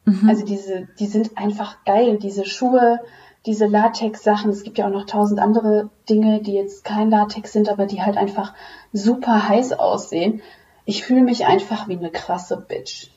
Mhm. 0.05 0.29
Also 0.29 0.45
diese, 0.45 0.89
die 0.99 1.07
sind 1.07 1.37
einfach 1.37 1.85
geil. 1.85 2.19
Diese 2.19 2.45
Schuhe, 2.45 3.01
diese 3.47 3.67
Latex-Sachen. 3.67 4.51
Es 4.51 4.63
gibt 4.63 4.79
ja 4.79 4.87
auch 4.87 4.93
noch 4.93 5.07
tausend 5.07 5.41
andere 5.41 5.91
Dinge, 6.09 6.43
die 6.43 6.55
jetzt 6.55 6.85
kein 6.85 7.11
Latex 7.11 7.53
sind, 7.53 7.69
aber 7.69 7.87
die 7.87 8.03
halt 8.03 8.17
einfach 8.17 8.55
super 8.93 9.49
heiß 9.49 9.73
aussehen. 9.75 10.43
Ich 10.85 11.05
fühle 11.05 11.23
mich 11.23 11.47
einfach 11.47 11.89
wie 11.89 11.97
eine 11.97 12.11
krasse 12.11 12.57
Bitch. 12.57 13.11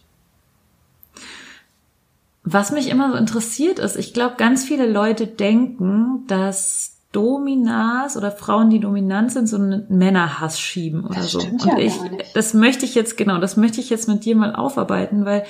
Was 2.43 2.71
mich 2.71 2.89
immer 2.89 3.11
so 3.11 3.17
interessiert 3.17 3.79
ist, 3.79 3.95
ich 3.95 4.13
glaube, 4.13 4.35
ganz 4.37 4.63
viele 4.65 4.85
Leute 4.89 5.27
denken, 5.27 6.25
dass 6.27 6.97
Dominas 7.13 8.17
oder 8.17 8.31
Frauen, 8.31 8.69
die 8.69 8.79
dominant 8.79 9.31
sind, 9.31 9.47
so 9.47 9.55
einen 9.57 9.85
Männerhass 9.89 10.59
schieben 10.59 11.05
oder 11.05 11.15
das 11.15 11.31
so. 11.31 11.39
Stimmt 11.39 11.63
Und 11.63 11.71
ja 11.71 11.77
ich, 11.77 11.97
gar 11.99 12.09
nicht. 12.09 12.35
das 12.35 12.53
möchte 12.53 12.85
ich 12.85 12.95
jetzt, 12.95 13.17
genau, 13.17 13.37
das 13.37 13.55
möchte 13.55 13.79
ich 13.79 13.89
jetzt 13.89 14.07
mit 14.07 14.25
dir 14.25 14.35
mal 14.35 14.55
aufarbeiten, 14.55 15.23
weil 15.25 15.45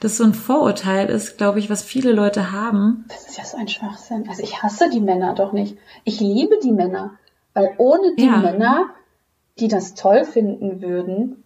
das 0.00 0.16
so 0.16 0.24
ein 0.24 0.34
Vorurteil 0.34 1.08
ist, 1.08 1.38
glaube 1.38 1.60
ich, 1.60 1.70
was 1.70 1.82
viele 1.82 2.10
Leute 2.12 2.50
haben. 2.50 3.04
Das 3.08 3.28
ist 3.28 3.38
ja 3.38 3.44
so 3.44 3.56
ein 3.56 3.68
Schwachsinn. 3.68 4.24
Also 4.28 4.42
ich 4.42 4.62
hasse 4.62 4.90
die 4.90 5.00
Männer 5.00 5.34
doch 5.34 5.52
nicht. 5.52 5.76
Ich 6.02 6.18
liebe 6.18 6.58
die 6.62 6.72
Männer. 6.72 7.12
Weil 7.54 7.70
ohne 7.76 8.16
die 8.16 8.24
Ja. 8.24 8.38
Männer, 8.38 8.86
die 9.60 9.68
das 9.68 9.94
toll 9.94 10.24
finden 10.24 10.82
würden, 10.82 11.44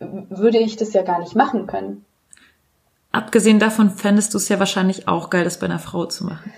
würde 0.00 0.58
ich 0.58 0.76
das 0.76 0.92
ja 0.92 1.02
gar 1.02 1.20
nicht 1.20 1.36
machen 1.36 1.66
können. 1.68 2.04
Abgesehen 3.12 3.58
davon 3.58 3.90
fändest 3.90 4.32
du 4.32 4.38
es 4.38 4.48
ja 4.48 4.58
wahrscheinlich 4.58 5.06
auch 5.06 5.30
geil, 5.30 5.44
das 5.44 5.58
bei 5.58 5.66
einer 5.66 5.78
Frau 5.78 6.06
zu 6.06 6.24
machen. 6.24 6.52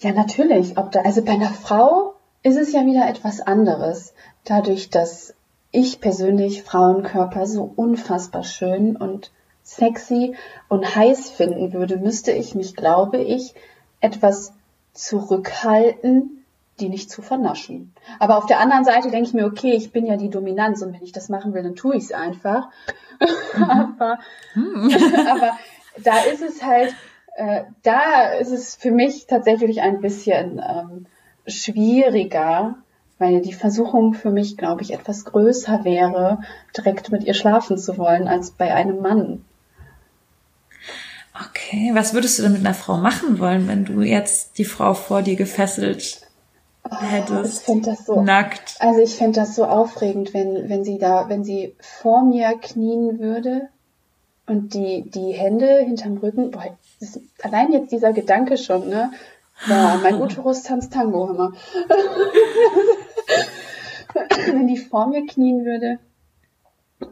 Ja, 0.00 0.12
natürlich. 0.12 0.76
Ob 0.76 0.90
da, 0.90 1.02
also 1.02 1.22
bei 1.22 1.32
einer 1.32 1.50
Frau 1.50 2.14
ist 2.42 2.56
es 2.56 2.72
ja 2.72 2.84
wieder 2.84 3.08
etwas 3.08 3.40
anderes. 3.40 4.14
Dadurch, 4.44 4.90
dass 4.90 5.34
ich 5.70 6.00
persönlich 6.00 6.64
Frauenkörper 6.64 7.46
so 7.46 7.72
unfassbar 7.76 8.42
schön 8.42 8.96
und 8.96 9.30
sexy 9.62 10.34
und 10.68 10.96
heiß 10.96 11.30
finden 11.30 11.72
würde, 11.72 11.96
müsste 11.96 12.32
ich 12.32 12.56
mich, 12.56 12.74
glaube 12.74 13.18
ich, 13.18 13.54
etwas 14.00 14.52
zurückhalten, 14.92 16.44
die 16.80 16.88
nicht 16.88 17.10
zu 17.10 17.22
vernaschen. 17.22 17.94
Aber 18.18 18.38
auf 18.38 18.46
der 18.46 18.58
anderen 18.58 18.84
Seite 18.84 19.10
denke 19.10 19.28
ich 19.28 19.34
mir, 19.34 19.46
okay, 19.46 19.72
ich 19.72 19.92
bin 19.92 20.04
ja 20.04 20.16
die 20.16 20.30
Dominanz 20.30 20.82
und 20.82 20.92
wenn 20.92 21.02
ich 21.02 21.12
das 21.12 21.28
machen 21.28 21.54
will, 21.54 21.62
dann 21.62 21.76
tue 21.76 21.96
ich 21.96 22.04
es 22.04 22.12
einfach. 22.12 22.68
aber, 23.54 24.18
aber 25.30 25.52
da 25.98 26.18
ist 26.20 26.42
es 26.42 26.62
halt, 26.62 26.94
äh, 27.36 27.62
da 27.82 28.32
ist 28.32 28.50
es 28.50 28.74
für 28.74 28.90
mich 28.90 29.26
tatsächlich 29.26 29.80
ein 29.80 30.00
bisschen 30.00 30.58
ähm, 30.58 31.06
schwieriger, 31.46 32.76
weil 33.18 33.40
die 33.40 33.52
Versuchung 33.52 34.14
für 34.14 34.30
mich, 34.30 34.56
glaube 34.56 34.82
ich, 34.82 34.92
etwas 34.92 35.24
größer 35.24 35.84
wäre, 35.84 36.40
direkt 36.76 37.10
mit 37.10 37.24
ihr 37.24 37.34
schlafen 37.34 37.78
zu 37.78 37.98
wollen, 37.98 38.28
als 38.28 38.50
bei 38.50 38.74
einem 38.74 39.00
Mann. 39.00 39.44
Okay, 41.34 41.92
was 41.94 42.12
würdest 42.12 42.38
du 42.38 42.42
denn 42.42 42.52
mit 42.52 42.60
einer 42.60 42.74
Frau 42.74 42.98
machen 42.98 43.38
wollen, 43.38 43.66
wenn 43.66 43.84
du 43.84 44.02
jetzt 44.02 44.58
die 44.58 44.64
Frau 44.64 44.92
vor 44.92 45.22
dir 45.22 45.36
gefesselt 45.36 46.00
ich 46.84 47.00
hättest? 47.00 47.64
finde 47.64 47.90
das 47.90 48.04
so 48.04 48.20
Nackt. 48.22 48.76
Also 48.80 49.00
ich 49.00 49.14
fände 49.14 49.40
das 49.40 49.54
so 49.54 49.64
aufregend, 49.64 50.34
wenn, 50.34 50.68
wenn 50.68 50.84
sie 50.84 50.98
da, 50.98 51.28
wenn 51.28 51.44
sie 51.44 51.74
vor 51.80 52.24
mir 52.24 52.58
knien 52.60 53.18
würde 53.18 53.68
und 54.52 54.74
die, 54.74 55.10
die 55.10 55.32
Hände 55.32 55.78
hinterm 55.78 56.18
Rücken, 56.18 56.50
boah, 56.50 56.76
das, 57.00 57.18
allein 57.42 57.72
jetzt 57.72 57.90
dieser 57.90 58.12
Gedanke 58.12 58.58
schon, 58.58 58.88
ne? 58.88 59.10
Boah, 59.66 59.98
mein 60.02 60.14
Uterus 60.22 60.62
tanzt 60.62 60.92
Tango, 60.92 61.26
mal. 61.26 61.52
wenn 64.52 64.66
die 64.66 64.76
vor 64.76 65.06
mir 65.06 65.26
knien 65.26 65.64
würde, 65.64 65.98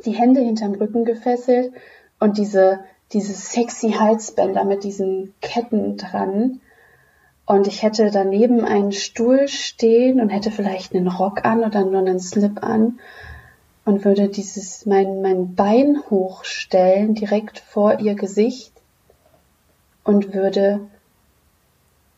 die 0.04 0.12
Hände 0.12 0.42
hinterm 0.42 0.74
Rücken 0.74 1.06
gefesselt 1.06 1.72
und 2.18 2.36
diese, 2.36 2.80
diese 3.12 3.32
sexy 3.32 3.92
Halsbänder 3.92 4.64
mit 4.64 4.84
diesen 4.84 5.32
Ketten 5.40 5.96
dran. 5.96 6.60
Und 7.46 7.66
ich 7.66 7.82
hätte 7.82 8.10
daneben 8.10 8.66
einen 8.66 8.92
Stuhl 8.92 9.48
stehen 9.48 10.20
und 10.20 10.28
hätte 10.28 10.50
vielleicht 10.50 10.94
einen 10.94 11.08
Rock 11.08 11.46
an 11.46 11.64
oder 11.64 11.86
nur 11.86 12.00
einen 12.00 12.20
Slip 12.20 12.62
an 12.62 13.00
und 13.84 14.04
würde 14.04 14.28
dieses 14.28 14.86
mein, 14.86 15.22
mein 15.22 15.54
Bein 15.54 16.02
hochstellen 16.10 17.14
direkt 17.14 17.58
vor 17.58 18.00
ihr 18.00 18.14
Gesicht 18.14 18.72
und 20.04 20.32
würde 20.34 20.88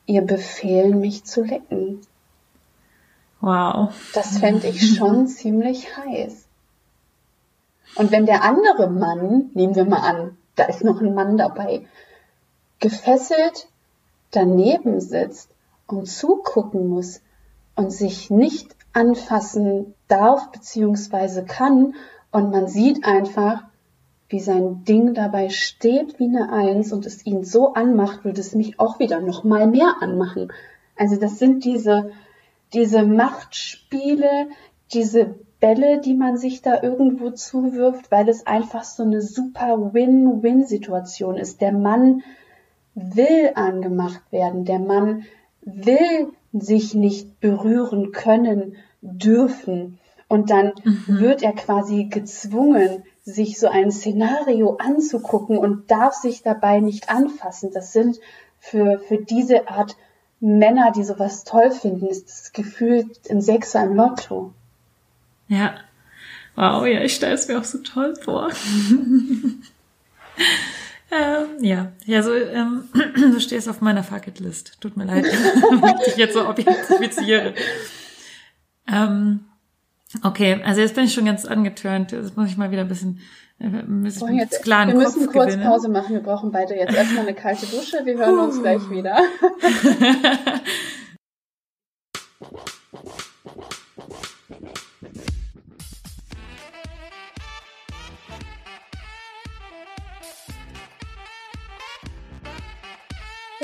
ihr 0.06 0.22
befehlen, 0.22 1.00
mich 1.00 1.24
zu 1.24 1.42
lecken. 1.42 2.00
Wow. 3.40 3.92
Das 4.14 4.38
fände 4.38 4.68
ich 4.68 4.96
schon 4.96 5.26
ziemlich 5.28 5.96
heiß. 5.96 6.46
Und 7.96 8.10
wenn 8.10 8.26
der 8.26 8.42
andere 8.42 8.88
Mann, 8.88 9.50
nehmen 9.54 9.74
wir 9.74 9.84
mal 9.84 10.00
an, 10.00 10.36
da 10.54 10.64
ist 10.64 10.84
noch 10.84 11.00
ein 11.00 11.14
Mann 11.14 11.36
dabei, 11.36 11.86
gefesselt 12.78 13.68
daneben 14.30 15.00
sitzt 15.00 15.50
und 15.86 16.06
zugucken 16.06 16.88
muss 16.88 17.20
und 17.74 17.90
sich 17.90 18.30
nicht 18.30 18.74
anfassen 18.92 19.94
darf 20.12 20.52
bzw. 20.52 21.42
kann 21.42 21.94
und 22.30 22.50
man 22.50 22.68
sieht 22.68 23.04
einfach, 23.04 23.64
wie 24.28 24.40
sein 24.40 24.84
Ding 24.84 25.14
dabei 25.14 25.48
steht 25.48 26.18
wie 26.18 26.24
eine 26.24 26.52
Eins 26.52 26.92
und 26.92 27.06
es 27.06 27.26
ihn 27.26 27.44
so 27.44 27.74
anmacht, 27.74 28.24
würde 28.24 28.40
es 28.40 28.54
mich 28.54 28.78
auch 28.78 28.98
wieder 28.98 29.20
noch 29.20 29.44
mal 29.44 29.66
mehr 29.66 29.96
anmachen. 30.00 30.52
Also 30.96 31.16
das 31.16 31.38
sind 31.38 31.64
diese, 31.64 32.10
diese 32.72 33.04
Machtspiele, 33.04 34.48
diese 34.92 35.34
Bälle, 35.60 36.00
die 36.00 36.14
man 36.14 36.36
sich 36.36 36.60
da 36.60 36.82
irgendwo 36.82 37.30
zuwirft, 37.30 38.10
weil 38.10 38.28
es 38.28 38.46
einfach 38.46 38.84
so 38.84 39.02
eine 39.02 39.22
super 39.22 39.94
Win-Win-Situation 39.94 41.36
ist. 41.36 41.60
Der 41.60 41.72
Mann 41.72 42.22
will 42.94 43.52
angemacht 43.54 44.22
werden, 44.30 44.64
der 44.64 44.78
Mann 44.78 45.24
will 45.62 46.28
sich 46.52 46.94
nicht 46.94 47.40
berühren 47.40 48.12
können, 48.12 48.76
dürfen. 49.02 49.98
Und 50.32 50.48
dann 50.48 50.72
Mhm. 50.82 51.20
wird 51.20 51.42
er 51.42 51.52
quasi 51.52 52.04
gezwungen, 52.04 53.02
sich 53.22 53.60
so 53.60 53.68
ein 53.68 53.92
Szenario 53.92 54.78
anzugucken 54.78 55.58
und 55.58 55.90
darf 55.90 56.14
sich 56.14 56.42
dabei 56.42 56.80
nicht 56.80 57.10
anfassen. 57.10 57.70
Das 57.74 57.92
sind 57.92 58.18
für, 58.58 58.98
für 59.00 59.18
diese 59.18 59.68
Art 59.68 59.94
Männer, 60.40 60.90
die 60.90 61.04
sowas 61.04 61.44
toll 61.44 61.70
finden, 61.70 62.06
ist 62.06 62.30
das 62.30 62.52
Gefühl 62.54 63.10
ein 63.28 63.42
Sechser 63.42 63.84
im 63.84 63.94
Lotto. 63.94 64.54
Ja. 65.48 65.74
Wow, 66.56 66.86
ja, 66.86 67.02
ich 67.02 67.14
stelle 67.14 67.34
es 67.34 67.46
mir 67.46 67.58
auch 67.58 67.64
so 67.64 67.78
toll 67.78 68.16
vor. 68.16 68.48
ähm, 71.10 71.46
ja, 71.60 71.92
ja, 72.06 72.22
so, 72.22 72.32
ähm, 72.32 72.88
du 73.16 73.38
stehst 73.38 73.68
auf 73.68 73.82
meiner 73.82 74.02
Fucketlist. 74.02 74.80
Tut 74.80 74.96
mir 74.96 75.04
leid, 75.04 75.24
wenn 75.26 75.96
ich 75.98 76.04
dich 76.06 76.16
jetzt 76.16 76.32
so 76.32 76.48
objektifiziere. 76.48 77.52
Ähm, 78.90 79.40
okay, 80.22 80.60
also 80.64 80.80
jetzt 80.80 80.94
bin 80.94 81.04
ich 81.04 81.14
schon 81.14 81.24
ganz 81.24 81.44
angetörnt. 81.44 82.12
Jetzt 82.12 82.36
muss 82.36 82.48
ich 82.48 82.56
mal 82.56 82.70
wieder 82.70 82.82
ein 82.82 82.88
bisschen, 82.88 83.20
äh, 83.58 83.68
bisschen 83.68 84.22
wollen 84.22 84.38
jetzt, 84.38 84.62
klaren 84.62 84.88
wir 84.88 84.96
müssen 84.96 85.24
Kopf 85.26 85.32
kurz 85.32 85.46
gewinnen. 85.46 85.66
Pause 85.66 85.88
machen. 85.88 86.14
Wir 86.14 86.22
brauchen 86.22 86.52
beide 86.52 86.74
jetzt 86.74 86.94
erstmal 86.94 87.26
eine 87.26 87.34
kalte 87.34 87.66
Dusche. 87.66 88.04
Wir 88.04 88.18
hören 88.18 88.38
uns 88.38 88.60
gleich 88.60 88.88
wieder. 88.90 89.18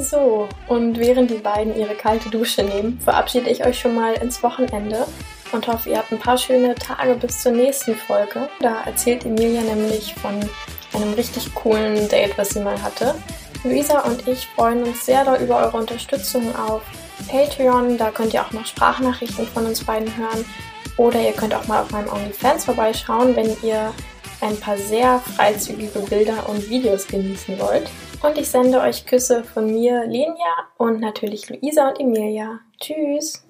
So, 0.00 0.48
und 0.68 0.98
während 0.98 1.30
die 1.30 1.38
beiden 1.38 1.76
ihre 1.76 1.94
kalte 1.94 2.30
Dusche 2.30 2.62
nehmen, 2.62 2.98
verabschiede 2.98 3.50
ich 3.50 3.66
euch 3.66 3.78
schon 3.78 3.94
mal 3.94 4.14
ins 4.14 4.42
Wochenende 4.42 5.06
und 5.52 5.66
hoffe, 5.66 5.90
ihr 5.90 5.98
habt 5.98 6.12
ein 6.12 6.18
paar 6.18 6.38
schöne 6.38 6.74
Tage 6.74 7.14
bis 7.14 7.42
zur 7.42 7.52
nächsten 7.52 7.94
Folge. 7.94 8.48
Da 8.60 8.82
erzählt 8.84 9.24
Emilia 9.24 9.62
nämlich 9.62 10.14
von 10.14 10.40
einem 10.94 11.12
richtig 11.14 11.54
coolen 11.54 12.08
Date, 12.08 12.36
was 12.36 12.50
sie 12.50 12.60
mal 12.60 12.80
hatte. 12.82 13.14
Luisa 13.64 14.00
und 14.00 14.26
ich 14.28 14.46
freuen 14.48 14.84
uns 14.84 15.04
sehr 15.04 15.22
über 15.40 15.56
eure 15.56 15.76
Unterstützung 15.76 16.54
auf 16.56 16.82
Patreon. 17.28 17.98
Da 17.98 18.10
könnt 18.10 18.34
ihr 18.34 18.42
auch 18.42 18.52
noch 18.52 18.66
Sprachnachrichten 18.66 19.46
von 19.46 19.66
uns 19.66 19.84
beiden 19.84 20.14
hören. 20.16 20.44
Oder 20.96 21.20
ihr 21.20 21.32
könnt 21.32 21.54
auch 21.54 21.66
mal 21.66 21.82
auf 21.82 21.90
meinem 21.90 22.12
OnlyFans 22.12 22.64
vorbeischauen, 22.64 23.36
wenn 23.36 23.56
ihr 23.62 23.92
ein 24.40 24.58
paar 24.58 24.76
sehr 24.76 25.18
freizügige 25.18 25.98
Bilder 26.00 26.48
und 26.48 26.68
Videos 26.68 27.06
genießen 27.06 27.58
wollt. 27.58 27.88
Und 28.22 28.36
ich 28.36 28.48
sende 28.48 28.80
euch 28.80 29.06
Küsse 29.06 29.44
von 29.44 29.66
mir, 29.66 30.04
Lenia 30.06 30.68
und 30.76 31.00
natürlich 31.00 31.48
Luisa 31.48 31.88
und 31.88 32.00
Emilia. 32.00 32.60
Tschüss! 32.80 33.47